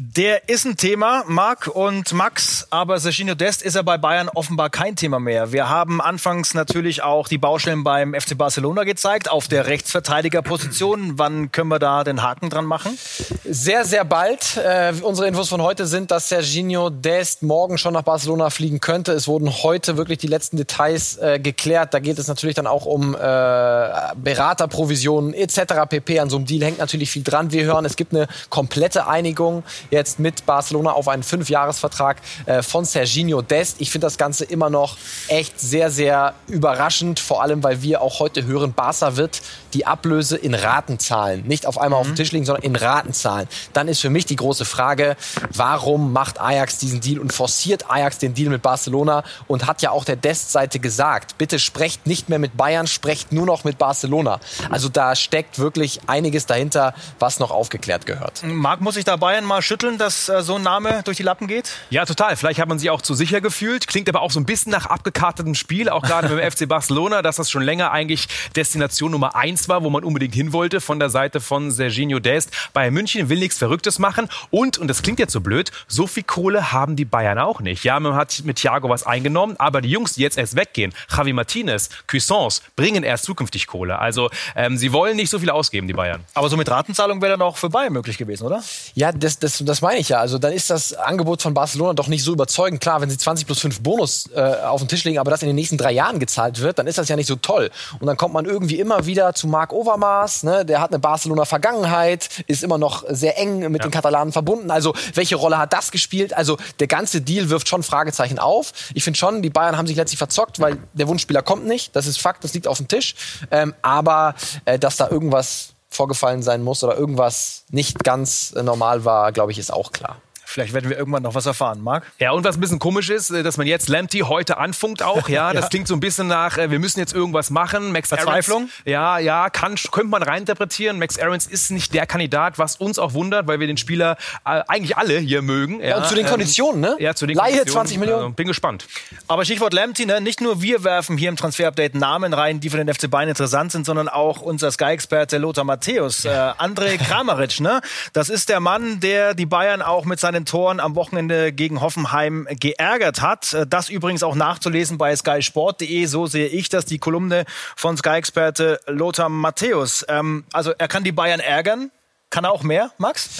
Der 0.00 0.48
ist 0.48 0.64
ein 0.64 0.76
Thema, 0.76 1.24
Marc 1.26 1.66
und 1.66 2.12
Max, 2.12 2.68
aber 2.70 3.00
Serginho 3.00 3.34
Dest 3.34 3.62
ist 3.62 3.74
ja 3.74 3.82
bei 3.82 3.98
Bayern 3.98 4.28
offenbar 4.28 4.70
kein 4.70 4.94
Thema 4.94 5.18
mehr. 5.18 5.50
Wir 5.50 5.68
haben 5.68 6.00
anfangs 6.00 6.54
natürlich 6.54 7.02
auch 7.02 7.26
die 7.26 7.36
Baustellen 7.36 7.82
beim 7.82 8.14
FC 8.14 8.38
Barcelona 8.38 8.84
gezeigt, 8.84 9.28
auf 9.28 9.48
der 9.48 9.66
Rechtsverteidigerposition. 9.66 11.18
Wann 11.18 11.50
können 11.50 11.70
wir 11.70 11.80
da 11.80 12.04
den 12.04 12.22
Haken 12.22 12.48
dran 12.48 12.64
machen? 12.64 12.96
Sehr, 13.44 13.84
sehr 13.84 14.04
bald. 14.04 14.56
Äh, 14.58 14.92
unsere 15.02 15.26
Infos 15.26 15.48
von 15.48 15.62
heute 15.62 15.88
sind, 15.88 16.12
dass 16.12 16.28
Serginho 16.28 16.90
Dest 16.90 17.42
morgen 17.42 17.76
schon 17.76 17.94
nach 17.94 18.02
Barcelona 18.02 18.50
fliegen 18.50 18.78
könnte. 18.78 19.10
Es 19.10 19.26
wurden 19.26 19.52
heute 19.64 19.96
wirklich 19.96 20.18
die 20.18 20.28
letzten 20.28 20.58
Details 20.58 21.16
äh, 21.16 21.40
geklärt. 21.40 21.92
Da 21.92 21.98
geht 21.98 22.20
es 22.20 22.28
natürlich 22.28 22.54
dann 22.54 22.68
auch 22.68 22.86
um 22.86 23.16
äh, 23.16 23.18
Beraterprovisionen 23.18 25.34
etc. 25.34 25.88
pp. 25.88 26.20
An 26.20 26.30
so 26.30 26.36
einem 26.36 26.46
Deal 26.46 26.64
hängt 26.64 26.78
natürlich 26.78 27.10
viel 27.10 27.24
dran. 27.24 27.50
Wir 27.50 27.64
hören, 27.64 27.84
es 27.84 27.96
gibt 27.96 28.14
eine 28.14 28.28
komplette 28.48 29.08
Einigung 29.08 29.64
jetzt 29.90 30.18
mit 30.18 30.46
Barcelona 30.46 30.92
auf 30.92 31.08
einen 31.08 31.22
Fünfjahresvertrag 31.22 32.18
äh, 32.46 32.62
von 32.62 32.84
Serginho 32.84 33.42
Dest. 33.42 33.80
Ich 33.80 33.90
finde 33.90 34.06
das 34.06 34.18
Ganze 34.18 34.44
immer 34.44 34.70
noch 34.70 34.96
echt 35.28 35.60
sehr, 35.60 35.90
sehr 35.90 36.34
überraschend, 36.46 37.20
vor 37.20 37.42
allem 37.42 37.62
weil 37.62 37.82
wir 37.82 38.02
auch 38.02 38.20
heute 38.20 38.44
hören, 38.44 38.72
Barca 38.72 39.16
wird 39.16 39.42
die 39.74 39.86
Ablöse 39.86 40.36
in 40.36 40.54
Raten 40.54 40.98
zahlen. 40.98 41.44
Nicht 41.46 41.66
auf 41.66 41.78
einmal 41.78 41.98
mhm. 41.98 42.00
auf 42.00 42.06
den 42.08 42.16
Tisch 42.16 42.32
legen, 42.32 42.44
sondern 42.44 42.64
in 42.64 42.76
Raten 42.76 43.12
zahlen. 43.12 43.48
Dann 43.72 43.88
ist 43.88 44.00
für 44.00 44.10
mich 44.10 44.26
die 44.26 44.36
große 44.36 44.64
Frage, 44.64 45.16
warum 45.54 46.12
macht 46.12 46.40
Ajax 46.40 46.78
diesen 46.78 47.00
Deal 47.00 47.18
und 47.18 47.32
forciert 47.32 47.90
Ajax 47.90 48.18
den 48.18 48.34
Deal 48.34 48.50
mit 48.50 48.62
Barcelona 48.62 49.24
und 49.46 49.66
hat 49.66 49.82
ja 49.82 49.90
auch 49.90 50.04
der 50.04 50.16
Dest-Seite 50.16 50.78
gesagt, 50.78 51.38
bitte 51.38 51.58
sprecht 51.58 52.06
nicht 52.06 52.28
mehr 52.28 52.38
mit 52.38 52.56
Bayern, 52.56 52.86
sprecht 52.86 53.32
nur 53.32 53.46
noch 53.46 53.64
mit 53.64 53.78
Barcelona. 53.78 54.40
Also 54.70 54.88
da 54.88 55.14
steckt 55.14 55.58
wirklich 55.58 56.00
einiges 56.06 56.46
dahinter, 56.46 56.94
was 57.18 57.38
noch 57.38 57.50
aufgeklärt 57.50 58.06
gehört. 58.06 58.42
Marc, 58.44 58.80
muss 58.80 58.96
ich 58.96 59.04
da 59.04 59.16
Bayern 59.16 59.44
mal 59.44 59.62
schütteln, 59.78 59.98
dass 59.98 60.28
äh, 60.28 60.42
so 60.42 60.56
ein 60.56 60.62
Name 60.62 61.02
durch 61.04 61.18
die 61.18 61.22
Lappen 61.22 61.46
geht? 61.46 61.70
Ja, 61.90 62.04
total. 62.04 62.34
Vielleicht 62.34 62.58
hat 62.58 62.68
man 62.68 62.80
sich 62.80 62.90
auch 62.90 63.00
zu 63.00 63.14
sicher 63.14 63.40
gefühlt. 63.40 63.86
Klingt 63.86 64.08
aber 64.08 64.22
auch 64.22 64.32
so 64.32 64.40
ein 64.40 64.44
bisschen 64.44 64.72
nach 64.72 64.86
abgekartetem 64.86 65.54
Spiel, 65.54 65.88
auch 65.88 66.02
gerade 66.02 66.28
beim 66.28 66.50
FC 66.50 66.68
Barcelona, 66.68 67.22
dass 67.22 67.36
das 67.36 67.48
schon 67.48 67.62
länger 67.62 67.92
eigentlich 67.92 68.26
Destination 68.56 69.12
Nummer 69.12 69.36
eins 69.36 69.68
war, 69.68 69.84
wo 69.84 69.90
man 69.90 70.02
unbedingt 70.02 70.34
hin 70.34 70.52
wollte 70.52 70.80
von 70.80 70.98
der 70.98 71.10
Seite 71.10 71.40
von 71.40 71.70
Serginho 71.70 72.18
Dest. 72.18 72.50
Bayern 72.72 72.92
München 72.92 73.28
will 73.28 73.38
nichts 73.38 73.56
Verrücktes 73.56 74.00
machen 74.00 74.28
und, 74.50 74.78
und 74.78 74.88
das 74.88 75.02
klingt 75.02 75.20
jetzt 75.20 75.32
so 75.32 75.40
blöd, 75.40 75.70
so 75.86 76.08
viel 76.08 76.24
Kohle 76.24 76.72
haben 76.72 76.96
die 76.96 77.04
Bayern 77.04 77.38
auch 77.38 77.60
nicht. 77.60 77.84
Ja, 77.84 78.00
man 78.00 78.16
hat 78.16 78.42
mit 78.44 78.56
Thiago 78.56 78.88
was 78.88 79.06
eingenommen, 79.06 79.54
aber 79.60 79.80
die 79.80 79.90
Jungs, 79.90 80.14
die 80.14 80.22
jetzt 80.22 80.38
erst 80.38 80.56
weggehen, 80.56 80.92
Javi 81.16 81.32
Martinez, 81.32 81.88
Cuisance, 82.10 82.62
bringen 82.74 83.04
erst 83.04 83.24
zukünftig 83.24 83.68
Kohle. 83.68 84.00
Also 84.00 84.28
ähm, 84.56 84.76
sie 84.76 84.92
wollen 84.92 85.14
nicht 85.14 85.30
so 85.30 85.38
viel 85.38 85.50
ausgeben, 85.50 85.86
die 85.86 85.94
Bayern. 85.94 86.24
Aber 86.34 86.48
so 86.48 86.56
mit 86.56 86.68
Ratenzahlung 86.68 87.22
wäre 87.22 87.32
dann 87.32 87.42
auch 87.42 87.56
für 87.56 87.70
Bayern 87.70 87.92
möglich 87.92 88.18
gewesen, 88.18 88.44
oder? 88.44 88.60
Ja, 88.94 89.12
das, 89.12 89.38
das 89.38 89.67
das, 89.68 89.82
meine 89.82 90.00
ich 90.00 90.08
ja. 90.08 90.18
Also 90.18 90.38
dann 90.38 90.52
ist 90.52 90.70
das 90.70 90.94
Angebot 90.94 91.42
von 91.42 91.54
Barcelona 91.54 91.92
doch 91.94 92.08
nicht 92.08 92.24
so 92.24 92.32
überzeugend. 92.32 92.80
Klar, 92.80 93.00
wenn 93.00 93.10
sie 93.10 93.18
20 93.18 93.46
plus 93.46 93.60
5 93.60 93.80
Bonus 93.80 94.28
äh, 94.34 94.40
auf 94.40 94.80
den 94.80 94.88
Tisch 94.88 95.04
legen, 95.04 95.18
aber 95.18 95.30
das 95.30 95.42
in 95.42 95.48
den 95.48 95.56
nächsten 95.56 95.76
drei 95.76 95.92
Jahren 95.92 96.18
gezahlt 96.18 96.60
wird, 96.60 96.78
dann 96.78 96.86
ist 96.86 96.98
das 96.98 97.08
ja 97.08 97.16
nicht 97.16 97.26
so 97.26 97.36
toll. 97.36 97.70
Und 98.00 98.06
dann 98.06 98.16
kommt 98.16 98.34
man 98.34 98.44
irgendwie 98.44 98.78
immer 98.78 99.06
wieder 99.06 99.34
zu 99.34 99.46
Marc 99.46 99.72
Overmars. 99.72 100.42
Ne? 100.42 100.64
Der 100.64 100.80
hat 100.80 100.90
eine 100.90 100.98
Barcelona-Vergangenheit, 100.98 102.28
ist 102.46 102.62
immer 102.62 102.78
noch 102.78 103.04
sehr 103.08 103.38
eng 103.38 103.70
mit 103.70 103.82
ja. 103.82 103.88
den 103.88 103.90
Katalanen 103.90 104.32
verbunden. 104.32 104.70
Also 104.70 104.94
welche 105.14 105.36
Rolle 105.36 105.58
hat 105.58 105.72
das 105.72 105.90
gespielt? 105.90 106.34
Also 106.34 106.56
der 106.80 106.86
ganze 106.86 107.20
Deal 107.20 107.50
wirft 107.50 107.68
schon 107.68 107.82
Fragezeichen 107.82 108.38
auf. 108.38 108.72
Ich 108.94 109.04
finde 109.04 109.18
schon, 109.18 109.42
die 109.42 109.50
Bayern 109.50 109.76
haben 109.76 109.86
sich 109.86 109.96
letztlich 109.96 110.18
verzockt, 110.18 110.60
weil 110.60 110.78
der 110.94 111.08
Wunschspieler 111.08 111.42
kommt 111.42 111.66
nicht. 111.66 111.94
Das 111.94 112.06
ist 112.06 112.20
Fakt, 112.20 112.44
das 112.44 112.54
liegt 112.54 112.66
auf 112.66 112.78
dem 112.78 112.88
Tisch. 112.88 113.14
Ähm, 113.50 113.74
aber 113.82 114.34
äh, 114.64 114.78
dass 114.78 114.96
da 114.96 115.08
irgendwas 115.08 115.74
vorgefallen 115.90 116.42
sein 116.42 116.62
muss 116.62 116.84
oder 116.84 116.96
irgendwas 116.96 117.64
nicht 117.70 118.04
ganz 118.04 118.52
äh, 118.56 118.62
normal 118.62 119.04
war, 119.04 119.32
glaube 119.32 119.52
ich, 119.52 119.58
ist 119.58 119.72
auch 119.72 119.92
klar. 119.92 120.16
Vielleicht 120.58 120.74
werden 120.74 120.90
wir 120.90 120.98
irgendwann 120.98 121.22
noch 121.22 121.36
was 121.36 121.46
erfahren, 121.46 121.84
Marc. 121.84 122.04
Ja, 122.18 122.32
und 122.32 122.42
was 122.42 122.56
ein 122.56 122.60
bisschen 122.60 122.80
komisch 122.80 123.10
ist, 123.10 123.30
äh, 123.30 123.44
dass 123.44 123.58
man 123.58 123.68
jetzt 123.68 123.88
Lamptey 123.88 124.22
heute 124.22 124.58
anfunkt 124.58 125.04
auch. 125.04 125.28
Ja, 125.28 125.52
das 125.52 125.66
ja. 125.66 125.68
klingt 125.68 125.86
so 125.86 125.94
ein 125.94 126.00
bisschen 126.00 126.26
nach, 126.26 126.58
äh, 126.58 126.72
wir 126.72 126.80
müssen 126.80 126.98
jetzt 126.98 127.14
irgendwas 127.14 127.50
machen. 127.50 127.92
Max 127.92 128.08
Verzweiflung? 128.08 128.62
Aarons, 128.62 128.72
ja, 128.84 129.20
ja, 129.20 129.50
kann, 129.50 129.76
könnte 129.92 130.08
man 130.08 130.24
reininterpretieren. 130.24 130.98
Max 130.98 131.16
Aarons 131.16 131.46
ist 131.46 131.70
nicht 131.70 131.94
der 131.94 132.06
Kandidat, 132.06 132.58
was 132.58 132.74
uns 132.74 132.98
auch 132.98 133.12
wundert, 133.12 133.46
weil 133.46 133.60
wir 133.60 133.68
den 133.68 133.76
Spieler 133.76 134.16
äh, 134.44 134.62
eigentlich 134.66 134.96
alle 134.96 135.20
hier 135.20 135.42
mögen. 135.42 135.78
Ja, 135.78 135.90
ja 135.90 135.96
und 135.98 136.06
zu 136.06 136.16
den 136.16 136.24
ähm, 136.24 136.30
Konditionen, 136.32 136.80
ne? 136.80 136.96
Ja, 136.98 137.14
zu 137.14 137.28
den 137.28 137.36
Leihe 137.36 137.58
Konditionen. 137.58 137.86
20 137.86 137.98
Millionen. 137.98 138.22
Also, 138.22 138.34
bin 138.34 138.48
gespannt. 138.48 138.88
Aber 139.28 139.44
Stichwort 139.44 139.72
Lamptey, 139.72 140.06
ne? 140.06 140.20
nicht 140.20 140.40
nur 140.40 140.60
wir 140.60 140.82
werfen 140.82 141.16
hier 141.16 141.28
im 141.28 141.36
Transfer-Update 141.36 141.94
Namen 141.94 142.34
rein, 142.34 142.58
die 142.58 142.68
für 142.68 142.78
den 142.78 142.92
FC 142.92 143.08
Bayern 143.08 143.28
interessant 143.28 143.70
sind, 143.70 143.86
sondern 143.86 144.08
auch 144.08 144.40
unser 144.40 144.72
Sky-Experte 144.72 145.38
Lothar 145.38 145.62
Matthäus, 145.62 146.24
äh, 146.24 146.30
André 146.30 146.98
Kramaric. 146.98 147.60
Ne? 147.60 147.80
Das 148.12 148.28
ist 148.28 148.48
der 148.48 148.58
Mann, 148.58 148.98
der 148.98 149.34
die 149.34 149.46
Bayern 149.46 149.82
auch 149.82 150.04
mit 150.04 150.18
seinen 150.18 150.47
Toren 150.48 150.80
am 150.80 150.94
Wochenende 150.94 151.52
gegen 151.52 151.80
Hoffenheim 151.80 152.46
geärgert 152.50 153.20
hat. 153.20 153.56
Das 153.68 153.88
übrigens 153.88 154.22
auch 154.22 154.34
nachzulesen 154.34 154.98
bei 154.98 155.14
skysport.de. 155.14 156.06
So 156.06 156.26
sehe 156.26 156.48
ich 156.48 156.68
das, 156.68 156.86
die 156.86 156.98
Kolumne 156.98 157.44
von 157.76 157.96
Sky-Experte 157.96 158.80
Lothar 158.86 159.28
Matthäus. 159.28 160.04
Ähm, 160.08 160.44
also 160.52 160.72
er 160.76 160.88
kann 160.88 161.04
die 161.04 161.12
Bayern 161.12 161.40
ärgern, 161.40 161.90
kann 162.30 162.44
er 162.44 162.52
auch 162.52 162.62
mehr, 162.62 162.90
Max? 162.98 163.30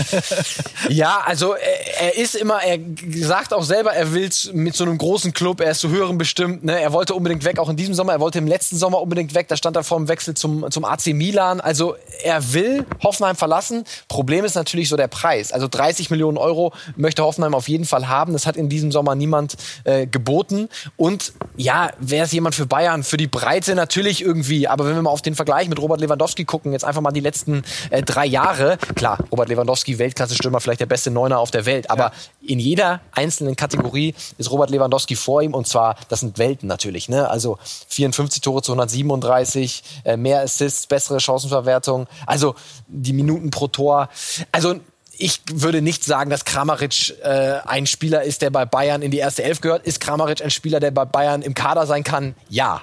ja, 0.88 1.20
also 1.26 1.54
er, 1.54 2.00
er, 2.00 2.16
ist 2.16 2.34
immer, 2.34 2.62
er 2.62 2.78
sagt 3.20 3.52
auch 3.52 3.62
selber, 3.62 3.92
er 3.92 4.14
will 4.14 4.30
mit 4.52 4.74
so 4.74 4.84
einem 4.84 4.96
großen 4.96 5.34
Club, 5.34 5.60
er 5.60 5.72
ist 5.72 5.80
zu 5.80 5.90
höheren 5.90 6.16
bestimmt. 6.16 6.64
Ne? 6.64 6.80
Er 6.80 6.92
wollte 6.92 7.14
unbedingt 7.14 7.44
weg, 7.44 7.58
auch 7.58 7.68
in 7.68 7.76
diesem 7.76 7.94
Sommer. 7.94 8.12
Er 8.12 8.20
wollte 8.20 8.38
im 8.38 8.46
letzten 8.46 8.76
Sommer 8.76 9.02
unbedingt 9.02 9.34
weg. 9.34 9.48
Da 9.48 9.56
stand 9.56 9.76
er 9.76 9.84
vor 9.84 9.98
dem 9.98 10.08
Wechsel 10.08 10.34
zum, 10.34 10.70
zum 10.70 10.86
AC 10.86 11.08
Milan. 11.08 11.60
Also 11.60 11.96
er 12.22 12.54
will 12.54 12.86
Hoffenheim 13.02 13.36
verlassen. 13.36 13.84
Problem 14.08 14.44
ist 14.46 14.54
natürlich 14.54 14.88
so 14.88 14.96
der 14.96 15.08
Preis. 15.08 15.52
Also 15.52 15.68
30 15.68 16.08
Millionen 16.08 16.38
Euro 16.38 16.72
möchte 16.96 17.22
Hoffenheim 17.22 17.54
auf 17.54 17.68
jeden 17.68 17.84
Fall 17.84 18.08
haben. 18.08 18.32
Das 18.32 18.46
hat 18.46 18.56
in 18.56 18.70
diesem 18.70 18.90
Sommer 18.90 19.14
niemand 19.14 19.56
äh, 19.84 20.06
geboten. 20.06 20.70
Und 20.96 21.32
ja, 21.56 21.90
wäre 21.98 22.24
es 22.24 22.32
jemand 22.32 22.54
für 22.54 22.66
Bayern, 22.66 23.02
für 23.02 23.18
die 23.18 23.26
Breite 23.26 23.74
natürlich 23.74 24.22
irgendwie. 24.22 24.66
Aber 24.66 24.86
wenn 24.86 24.94
wir 24.94 25.02
mal 25.02 25.10
auf 25.10 25.22
den 25.22 25.34
Vergleich 25.34 25.68
mit 25.68 25.78
Robert 25.78 26.00
Lewandowski 26.00 26.46
gucken, 26.46 26.72
jetzt 26.72 26.84
einfach 26.86 27.02
mal 27.02 27.12
die 27.12 27.20
letzten 27.20 27.64
äh, 27.90 28.02
drei 28.02 28.24
Jahre, 28.24 28.77
klar, 28.94 29.18
Robert 29.30 29.48
Lewandowski, 29.48 29.98
Weltklasse-Stürmer, 29.98 30.60
vielleicht 30.60 30.80
der 30.80 30.86
beste 30.86 31.10
Neuner 31.10 31.38
auf 31.38 31.50
der 31.50 31.66
Welt, 31.66 31.90
aber 31.90 32.04
ja. 32.04 32.12
in 32.46 32.58
jeder 32.58 33.00
einzelnen 33.12 33.56
Kategorie 33.56 34.14
ist 34.38 34.50
Robert 34.50 34.70
Lewandowski 34.70 35.16
vor 35.16 35.42
ihm 35.42 35.54
und 35.54 35.66
zwar, 35.66 35.96
das 36.08 36.20
sind 36.20 36.38
Welten 36.38 36.68
natürlich, 36.68 37.08
ne? 37.08 37.28
also 37.28 37.58
54 37.88 38.40
Tore 38.42 38.62
zu 38.62 38.72
137, 38.72 39.82
äh, 40.04 40.16
mehr 40.16 40.42
Assists, 40.42 40.86
bessere 40.86 41.20
Chancenverwertung, 41.20 42.06
also 42.26 42.54
die 42.86 43.12
Minuten 43.12 43.50
pro 43.50 43.68
Tor, 43.68 44.08
also 44.52 44.76
ich 45.18 45.40
würde 45.52 45.82
nicht 45.82 46.04
sagen, 46.04 46.30
dass 46.30 46.44
Kramaric 46.44 47.16
äh, 47.22 47.58
ein 47.64 47.86
Spieler 47.86 48.22
ist, 48.22 48.40
der 48.40 48.50
bei 48.50 48.64
Bayern 48.64 49.02
in 49.02 49.10
die 49.10 49.18
erste 49.18 49.42
Elf 49.42 49.60
gehört. 49.60 49.84
Ist 49.84 50.00
Kramaric 50.00 50.42
ein 50.42 50.50
Spieler, 50.50 50.78
der 50.80 50.92
bei 50.92 51.04
Bayern 51.04 51.42
im 51.42 51.54
Kader 51.54 51.86
sein 51.86 52.04
kann? 52.04 52.36
Ja. 52.48 52.80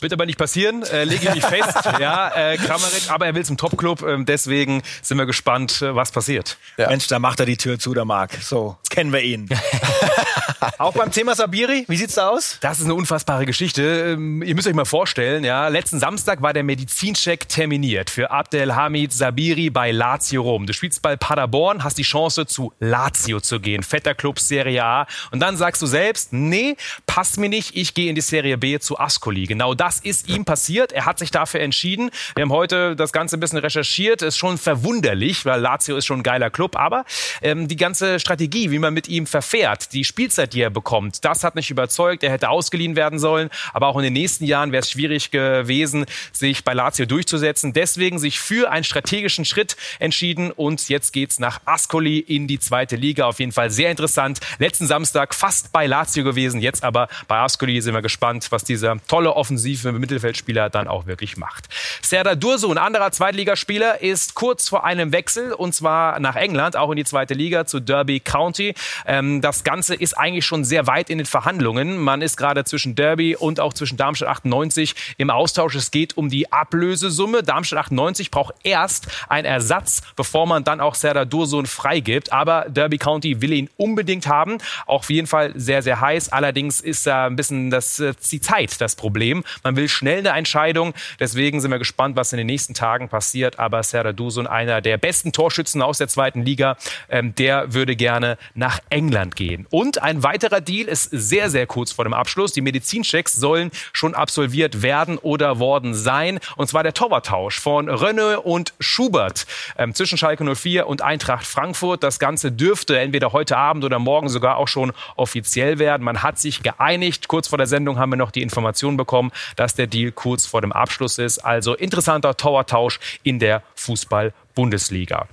Wird 0.00 0.12
aber 0.14 0.24
nicht 0.24 0.38
passieren, 0.38 0.82
äh, 0.84 1.04
lege 1.04 1.28
ich 1.28 1.34
mich 1.34 1.44
fest. 1.44 1.78
ja, 2.00 2.30
äh, 2.34 2.56
Kramaric, 2.56 3.10
aber 3.10 3.26
er 3.26 3.34
will 3.34 3.44
zum 3.44 3.58
Topclub, 3.58 4.02
äh, 4.02 4.16
deswegen 4.24 4.82
sind 5.02 5.18
wir 5.18 5.26
gespannt, 5.26 5.82
äh, 5.82 5.94
was 5.94 6.10
passiert. 6.10 6.56
Ja. 6.78 6.88
Mensch, 6.88 7.06
da 7.06 7.18
macht 7.18 7.40
er 7.40 7.46
die 7.46 7.58
Tür 7.58 7.78
zu, 7.78 7.92
der 7.92 8.06
Marc. 8.06 8.32
So, 8.40 8.78
kennen 8.88 9.12
wir 9.12 9.20
ihn. 9.20 9.48
Auch 10.78 10.94
beim 10.94 11.10
Thema 11.10 11.34
Sabiri, 11.34 11.84
wie 11.88 11.96
sieht's 11.96 12.14
da 12.14 12.28
aus? 12.28 12.58
Das 12.60 12.78
ist 12.78 12.84
eine 12.84 12.94
unfassbare 12.94 13.44
Geschichte. 13.44 14.14
Ähm, 14.14 14.42
ihr 14.42 14.54
müsst 14.54 14.66
euch 14.66 14.74
mal 14.74 14.84
vorstellen, 14.86 15.44
ja, 15.44 15.68
letzten 15.68 15.98
Samstag 15.98 16.40
war 16.40 16.52
der 16.52 16.64
Medizincheck 16.64 17.48
terminiert 17.48 18.08
für 18.10 18.30
Abdelhamid 18.30 19.12
Sabiri 19.12 19.70
bei 19.70 19.90
Lazio 19.90 20.42
Rom. 20.42 20.66
Du 20.66 20.72
spielst 20.72 21.02
bei 21.02 21.16
Paderborn, 21.16 21.84
hast 21.84 21.98
die 21.98 22.02
Chance 22.02 22.46
zu 22.46 22.72
Lazio 22.78 23.40
zu 23.40 23.60
gehen, 23.60 23.82
fetter 23.82 24.14
Club 24.14 24.38
Serie 24.38 24.84
A 24.84 25.06
und 25.30 25.40
dann 25.40 25.56
sagst 25.56 25.82
du 25.82 25.86
selbst, 25.86 26.32
nee, 26.32 26.76
passt 27.06 27.38
mir 27.38 27.48
nicht, 27.48 27.76
ich 27.76 27.94
gehe 27.94 28.08
in 28.08 28.14
die 28.14 28.20
Serie 28.20 28.56
B 28.56 28.78
zu 28.78 28.98
Ascoli. 28.98 29.44
Genau 29.44 29.74
das 29.74 29.89
Was 29.90 29.98
ist 29.98 30.28
ihm 30.28 30.44
passiert? 30.44 30.92
Er 30.92 31.04
hat 31.04 31.18
sich 31.18 31.32
dafür 31.32 31.58
entschieden. 31.58 32.12
Wir 32.36 32.42
haben 32.42 32.52
heute 32.52 32.94
das 32.94 33.12
Ganze 33.12 33.36
ein 33.36 33.40
bisschen 33.40 33.58
recherchiert. 33.58 34.22
Ist 34.22 34.38
schon 34.38 34.56
verwunderlich, 34.56 35.44
weil 35.46 35.60
Lazio 35.60 35.96
ist 35.96 36.06
schon 36.06 36.20
ein 36.20 36.22
geiler 36.22 36.48
Club. 36.48 36.76
Aber 36.76 37.04
ähm, 37.42 37.66
die 37.66 37.74
ganze 37.74 38.20
Strategie, 38.20 38.70
wie 38.70 38.78
man 38.78 38.94
mit 38.94 39.08
ihm 39.08 39.26
verfährt, 39.26 39.92
die 39.92 40.04
Spielzeit, 40.04 40.52
die 40.54 40.60
er 40.60 40.70
bekommt, 40.70 41.24
das 41.24 41.42
hat 41.42 41.56
nicht 41.56 41.72
überzeugt. 41.72 42.22
Er 42.22 42.30
hätte 42.30 42.50
ausgeliehen 42.50 42.94
werden 42.94 43.18
sollen. 43.18 43.50
Aber 43.72 43.88
auch 43.88 43.96
in 43.96 44.04
den 44.04 44.12
nächsten 44.12 44.44
Jahren 44.44 44.70
wäre 44.70 44.82
es 44.82 44.92
schwierig 44.92 45.32
gewesen, 45.32 46.06
sich 46.30 46.62
bei 46.62 46.72
Lazio 46.72 47.04
durchzusetzen. 47.06 47.72
Deswegen 47.72 48.20
sich 48.20 48.38
für 48.38 48.70
einen 48.70 48.84
strategischen 48.84 49.44
Schritt 49.44 49.76
entschieden. 49.98 50.52
Und 50.52 50.88
jetzt 50.88 51.12
geht's 51.12 51.40
nach 51.40 51.62
Ascoli 51.64 52.20
in 52.20 52.46
die 52.46 52.60
zweite 52.60 52.94
Liga. 52.94 53.24
Auf 53.24 53.40
jeden 53.40 53.50
Fall 53.50 53.72
sehr 53.72 53.90
interessant. 53.90 54.38
Letzten 54.60 54.86
Samstag 54.86 55.34
fast 55.34 55.72
bei 55.72 55.88
Lazio 55.88 56.22
gewesen. 56.22 56.60
Jetzt 56.60 56.84
aber 56.84 57.08
bei 57.26 57.38
Ascoli 57.38 57.80
sind 57.80 57.94
wir 57.94 58.02
gespannt, 58.02 58.46
was 58.50 58.62
dieser 58.62 58.96
tolle 59.08 59.34
offensive 59.80 59.98
Mittelfeldspieler 59.98 60.70
dann 60.70 60.88
auch 60.88 61.06
wirklich 61.06 61.36
macht. 61.36 61.68
Serdar 62.02 62.36
Dursun, 62.36 62.78
anderer 62.78 63.12
Zweitligaspieler, 63.12 64.00
ist 64.02 64.34
kurz 64.34 64.68
vor 64.68 64.84
einem 64.84 65.12
Wechsel 65.12 65.52
und 65.52 65.74
zwar 65.74 66.20
nach 66.20 66.36
England, 66.36 66.76
auch 66.76 66.90
in 66.90 66.96
die 66.96 67.04
zweite 67.04 67.34
Liga 67.34 67.66
zu 67.66 67.80
Derby 67.80 68.20
County. 68.20 68.74
Ähm, 69.06 69.40
das 69.40 69.64
Ganze 69.64 69.94
ist 69.94 70.14
eigentlich 70.14 70.44
schon 70.44 70.64
sehr 70.64 70.86
weit 70.86 71.10
in 71.10 71.18
den 71.18 71.26
Verhandlungen. 71.26 71.98
Man 71.98 72.22
ist 72.22 72.36
gerade 72.36 72.64
zwischen 72.64 72.94
Derby 72.94 73.36
und 73.36 73.60
auch 73.60 73.72
zwischen 73.72 73.96
Darmstadt 73.96 74.28
98 74.28 74.94
im 75.16 75.30
Austausch. 75.30 75.74
Es 75.74 75.90
geht 75.90 76.16
um 76.16 76.28
die 76.28 76.52
Ablösesumme. 76.52 77.42
Darmstadt 77.42 77.80
98 77.80 78.30
braucht 78.30 78.54
erst 78.62 79.08
einen 79.28 79.46
Ersatz, 79.46 80.02
bevor 80.16 80.46
man 80.46 80.64
dann 80.64 80.80
auch 80.80 80.94
Serdar 80.94 81.26
Dursun 81.26 81.66
freigibt. 81.66 82.32
Aber 82.32 82.66
Derby 82.68 82.98
County 82.98 83.40
will 83.40 83.52
ihn 83.52 83.70
unbedingt 83.76 84.26
haben. 84.26 84.58
Auch 84.86 85.00
auf 85.00 85.10
jeden 85.10 85.26
Fall 85.26 85.52
sehr, 85.54 85.82
sehr 85.82 86.00
heiß. 86.00 86.30
Allerdings 86.30 86.80
ist 86.80 87.06
da 87.06 87.26
ein 87.26 87.36
bisschen 87.36 87.70
das, 87.70 87.98
äh, 87.98 88.12
die 88.30 88.40
Zeit 88.40 88.80
das 88.80 88.96
Problem. 88.96 89.44
Man 89.62 89.69
will 89.76 89.88
schnell 89.88 90.20
eine 90.20 90.36
Entscheidung. 90.36 90.94
Deswegen 91.18 91.60
sind 91.60 91.70
wir 91.70 91.78
gespannt, 91.78 92.16
was 92.16 92.32
in 92.32 92.38
den 92.38 92.46
nächsten 92.46 92.74
Tagen 92.74 93.08
passiert. 93.08 93.58
Aber 93.58 93.82
Serdar 93.82 94.12
Dursun, 94.12 94.46
einer 94.46 94.80
der 94.80 94.98
besten 94.98 95.32
Torschützen 95.32 95.82
aus 95.82 95.98
der 95.98 96.08
zweiten 96.08 96.42
Liga, 96.42 96.76
ähm, 97.08 97.34
der 97.34 97.72
würde 97.72 97.96
gerne 97.96 98.38
nach 98.54 98.80
England 98.90 99.36
gehen. 99.36 99.66
Und 99.70 100.02
ein 100.02 100.22
weiterer 100.22 100.60
Deal 100.60 100.88
ist 100.88 101.04
sehr, 101.04 101.50
sehr 101.50 101.66
kurz 101.66 101.92
vor 101.92 102.04
dem 102.04 102.14
Abschluss. 102.14 102.52
Die 102.52 102.60
Medizinchecks 102.60 103.32
sollen 103.32 103.70
schon 103.92 104.14
absolviert 104.14 104.82
werden 104.82 105.18
oder 105.18 105.58
worden 105.58 105.94
sein. 105.94 106.40
Und 106.56 106.68
zwar 106.68 106.82
der 106.82 106.94
Torwarttausch 106.94 107.60
von 107.60 107.88
Rönne 107.88 108.40
und 108.40 108.74
Schubert 108.80 109.46
ähm, 109.78 109.94
zwischen 109.94 110.18
Schalke 110.18 110.44
04 110.44 110.86
und 110.86 111.02
Eintracht 111.02 111.46
Frankfurt. 111.46 112.02
Das 112.02 112.18
Ganze 112.18 112.52
dürfte 112.52 112.98
entweder 112.98 113.32
heute 113.32 113.56
Abend 113.56 113.84
oder 113.84 113.98
morgen 113.98 114.28
sogar 114.28 114.56
auch 114.56 114.68
schon 114.68 114.92
offiziell 115.16 115.78
werden. 115.78 116.02
Man 116.02 116.22
hat 116.22 116.38
sich 116.38 116.62
geeinigt. 116.62 117.28
Kurz 117.28 117.48
vor 117.48 117.58
der 117.58 117.66
Sendung 117.66 117.98
haben 117.98 118.10
wir 118.10 118.16
noch 118.16 118.30
die 118.30 118.42
Information 118.42 118.96
bekommen, 118.96 119.30
dass 119.60 119.74
der 119.74 119.86
Deal 119.86 120.10
kurz 120.10 120.46
vor 120.46 120.62
dem 120.62 120.72
Abschluss 120.72 121.18
ist. 121.18 121.40
Also 121.40 121.74
interessanter 121.74 122.34
Torwarttausch 122.34 122.98
in 123.22 123.38
der 123.38 123.62
Fußball-Bundesliga. 123.74 125.28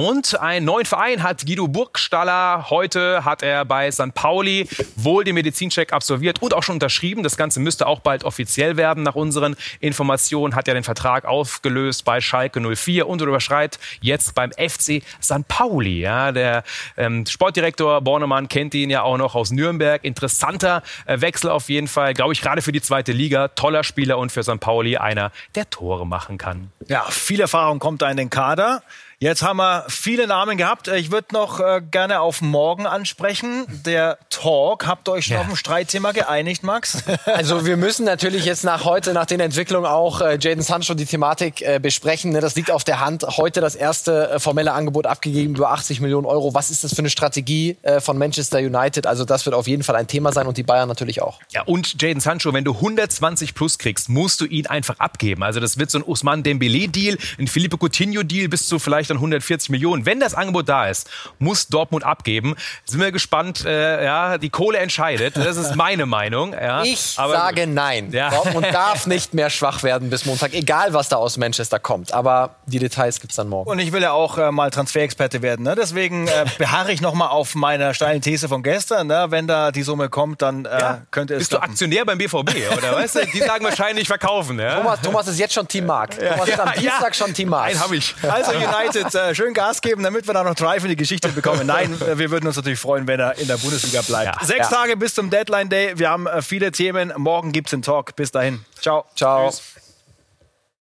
Und 0.00 0.38
einen 0.38 0.64
neuen 0.64 0.86
Verein 0.86 1.24
hat 1.24 1.44
Guido 1.44 1.66
Burgstaller. 1.66 2.70
Heute 2.70 3.24
hat 3.24 3.42
er 3.42 3.64
bei 3.64 3.90
St. 3.90 4.14
Pauli 4.14 4.68
wohl 4.94 5.24
den 5.24 5.34
Medizincheck 5.34 5.92
absolviert 5.92 6.40
und 6.40 6.54
auch 6.54 6.62
schon 6.62 6.74
unterschrieben. 6.74 7.24
Das 7.24 7.36
Ganze 7.36 7.58
müsste 7.58 7.88
auch 7.88 7.98
bald 7.98 8.22
offiziell 8.22 8.76
werden. 8.76 9.02
Nach 9.02 9.16
unseren 9.16 9.56
Informationen 9.80 10.54
hat 10.54 10.68
er 10.68 10.74
den 10.74 10.84
Vertrag 10.84 11.24
aufgelöst 11.24 12.04
bei 12.04 12.20
Schalke 12.20 12.60
04 12.60 13.08
und 13.08 13.20
überschreitet 13.22 13.80
jetzt 14.00 14.36
beim 14.36 14.52
FC 14.52 15.02
St. 15.20 15.48
Pauli. 15.48 15.98
Ja, 15.98 16.30
der 16.30 16.62
ähm, 16.96 17.26
Sportdirektor 17.26 18.00
Bornemann 18.00 18.46
kennt 18.46 18.76
ihn 18.76 18.90
ja 18.90 19.02
auch 19.02 19.18
noch 19.18 19.34
aus 19.34 19.50
Nürnberg. 19.50 20.04
Interessanter 20.04 20.84
äh, 21.06 21.20
Wechsel 21.20 21.50
auf 21.50 21.68
jeden 21.68 21.88
Fall. 21.88 22.14
Glaube 22.14 22.34
ich, 22.34 22.40
gerade 22.40 22.62
für 22.62 22.70
die 22.70 22.82
zweite 22.82 23.10
Liga. 23.10 23.48
Toller 23.48 23.82
Spieler 23.82 24.18
und 24.18 24.30
für 24.30 24.44
St. 24.44 24.60
Pauli 24.60 24.96
einer, 24.96 25.32
der 25.56 25.68
Tore 25.68 26.06
machen 26.06 26.38
kann. 26.38 26.70
Ja, 26.86 27.02
viel 27.10 27.40
Erfahrung 27.40 27.80
kommt 27.80 28.00
da 28.00 28.08
in 28.08 28.16
den 28.16 28.30
Kader. 28.30 28.84
Jetzt 29.20 29.42
haben 29.42 29.56
wir 29.56 29.84
viele 29.88 30.28
Namen 30.28 30.58
gehabt. 30.58 30.86
Ich 30.86 31.10
würde 31.10 31.26
noch 31.32 31.58
äh, 31.58 31.82
gerne 31.90 32.20
auf 32.20 32.40
morgen 32.40 32.86
ansprechen. 32.86 33.66
Der 33.84 34.16
Talk. 34.30 34.86
Habt 34.86 35.08
ihr 35.08 35.12
euch 35.12 35.24
schon 35.24 35.34
ja. 35.34 35.40
auf 35.40 35.48
ein 35.48 35.56
Streitthema 35.56 36.12
geeinigt, 36.12 36.62
Max? 36.62 37.02
Also 37.26 37.66
wir 37.66 37.76
müssen 37.76 38.04
natürlich 38.04 38.44
jetzt 38.44 38.64
nach 38.64 38.84
heute, 38.84 39.12
nach 39.12 39.26
den 39.26 39.40
Entwicklungen 39.40 39.86
auch 39.86 40.20
äh, 40.20 40.38
Jaden 40.40 40.62
Sancho 40.62 40.94
die 40.94 41.04
Thematik 41.04 41.62
äh, 41.62 41.80
besprechen. 41.80 42.30
Ne? 42.32 42.40
Das 42.40 42.54
liegt 42.54 42.70
auf 42.70 42.84
der 42.84 43.00
Hand. 43.00 43.24
Heute 43.24 43.60
das 43.60 43.74
erste 43.74 44.30
äh, 44.30 44.38
formelle 44.38 44.72
Angebot 44.72 45.06
abgegeben 45.06 45.56
über 45.56 45.70
80 45.72 46.00
Millionen 46.00 46.24
Euro. 46.24 46.54
Was 46.54 46.70
ist 46.70 46.84
das 46.84 46.94
für 46.94 47.00
eine 47.00 47.10
Strategie 47.10 47.76
äh, 47.82 48.00
von 48.00 48.18
Manchester 48.18 48.58
United? 48.58 49.06
Also 49.06 49.24
das 49.24 49.46
wird 49.46 49.54
auf 49.54 49.66
jeden 49.66 49.82
Fall 49.82 49.96
ein 49.96 50.06
Thema 50.06 50.32
sein 50.32 50.46
und 50.46 50.56
die 50.56 50.62
Bayern 50.62 50.88
natürlich 50.88 51.22
auch. 51.22 51.40
Ja 51.50 51.62
und 51.62 52.00
Jaden 52.00 52.20
Sancho, 52.20 52.52
wenn 52.52 52.64
du 52.64 52.72
120 52.72 53.54
plus 53.54 53.78
kriegst, 53.78 54.08
musst 54.08 54.40
du 54.40 54.44
ihn 54.44 54.68
einfach 54.68 54.98
abgeben. 55.00 55.42
Also 55.42 55.58
das 55.58 55.76
wird 55.76 55.90
so 55.90 55.98
ein 55.98 56.04
Usman 56.04 56.44
Dembele 56.44 56.88
Deal, 56.88 57.18
ein 57.38 57.48
Felipe 57.48 57.78
Coutinho 57.78 58.22
Deal 58.22 58.48
bis 58.48 58.68
zu 58.68 58.78
vielleicht 58.78 59.07
dann 59.10 59.18
140 59.18 59.70
Millionen. 59.70 60.06
Wenn 60.06 60.20
das 60.20 60.34
Angebot 60.34 60.68
da 60.68 60.88
ist, 60.88 61.08
muss 61.38 61.68
Dortmund 61.68 62.04
abgeben. 62.04 62.54
Sind 62.84 63.00
wir 63.00 63.12
gespannt. 63.12 63.64
Äh, 63.64 64.04
ja, 64.04 64.38
die 64.38 64.50
Kohle 64.50 64.78
entscheidet. 64.78 65.36
Das 65.36 65.56
ist 65.56 65.76
meine 65.76 66.06
Meinung. 66.06 66.52
Ja. 66.52 66.82
Ich 66.88 67.14
Aber, 67.16 67.32
sage 67.32 67.66
nein. 67.66 68.12
Ja. 68.12 68.30
Dortmund 68.30 68.66
darf 68.72 69.06
nicht 69.06 69.34
mehr 69.34 69.50
schwach 69.50 69.82
werden 69.82 70.10
bis 70.10 70.24
Montag, 70.24 70.54
egal 70.54 70.94
was 70.94 71.08
da 71.08 71.16
aus 71.16 71.36
Manchester 71.36 71.78
kommt. 71.78 72.12
Aber 72.12 72.56
die 72.66 72.78
Details 72.78 73.20
gibt 73.20 73.32
es 73.32 73.36
dann 73.36 73.48
morgen. 73.48 73.68
Und 73.70 73.78
ich 73.78 73.92
will 73.92 74.02
ja 74.02 74.12
auch 74.12 74.38
äh, 74.38 74.50
mal 74.50 74.70
Transferexperte 74.70 75.42
werden. 75.42 75.64
Ne? 75.64 75.74
Deswegen 75.74 76.28
äh, 76.28 76.46
beharre 76.58 76.92
ich 76.92 77.00
noch 77.00 77.14
mal 77.14 77.28
auf 77.28 77.54
meiner 77.54 77.94
steilen 77.94 78.22
These 78.22 78.48
von 78.48 78.62
gestern. 78.62 79.08
Ne? 79.08 79.26
Wenn 79.30 79.46
da 79.46 79.70
die 79.70 79.82
Summe 79.82 80.08
kommt, 80.08 80.40
dann 80.42 80.64
äh, 80.64 80.78
ja. 80.78 81.02
könnte 81.10 81.34
es. 81.34 81.40
Bist 81.40 81.50
klappen. 81.50 81.66
du 81.66 81.70
Aktionär 81.72 82.04
beim 82.04 82.18
BVB 82.18 82.76
oder 82.76 82.94
weißt 82.94 83.16
du? 83.16 83.26
Die 83.26 83.40
sagen 83.40 83.64
wahrscheinlich 83.64 84.08
verkaufen. 84.08 84.58
Ja? 84.58 84.76
Thomas, 84.76 85.00
Thomas 85.00 85.28
ist 85.28 85.38
jetzt 85.38 85.54
schon 85.54 85.68
Team 85.68 85.86
Mark. 85.86 86.18
Thomas 86.18 86.48
ist 86.48 86.60
am 86.60 86.72
Dienstag 86.72 87.14
schon 87.14 87.34
Team 87.34 87.48
Mark. 87.48 87.70
Einen 87.70 87.80
habe 87.80 87.96
ich. 87.96 88.14
Also 88.22 88.52
United, 88.52 88.97
äh, 89.14 89.34
schön 89.34 89.54
Gas 89.54 89.80
geben, 89.80 90.02
damit 90.02 90.26
wir 90.26 90.34
da 90.34 90.42
noch 90.44 90.54
Drive 90.54 90.82
in 90.84 90.90
die 90.90 90.96
Geschichte 90.96 91.28
bekommen. 91.28 91.66
Nein, 91.66 91.98
wir 92.14 92.30
würden 92.30 92.46
uns 92.46 92.56
natürlich 92.56 92.78
freuen, 92.78 93.06
wenn 93.06 93.20
er 93.20 93.38
in 93.38 93.48
der 93.48 93.56
Bundesliga 93.56 94.02
bleibt. 94.02 94.44
Sechs 94.44 94.68
Tage 94.68 94.96
bis 94.96 95.14
zum 95.14 95.30
Deadline 95.30 95.68
Day. 95.68 95.92
Wir 95.96 96.10
haben 96.10 96.26
äh, 96.26 96.42
viele 96.42 96.72
Themen. 96.72 97.12
Morgen 97.16 97.52
gibt 97.52 97.68
es 97.68 97.70
den 97.70 97.82
Talk. 97.82 98.16
Bis 98.16 98.30
dahin. 98.30 98.64
Ciao. 98.80 99.04
Ciao. 99.14 99.50
Tschüss. 99.50 99.87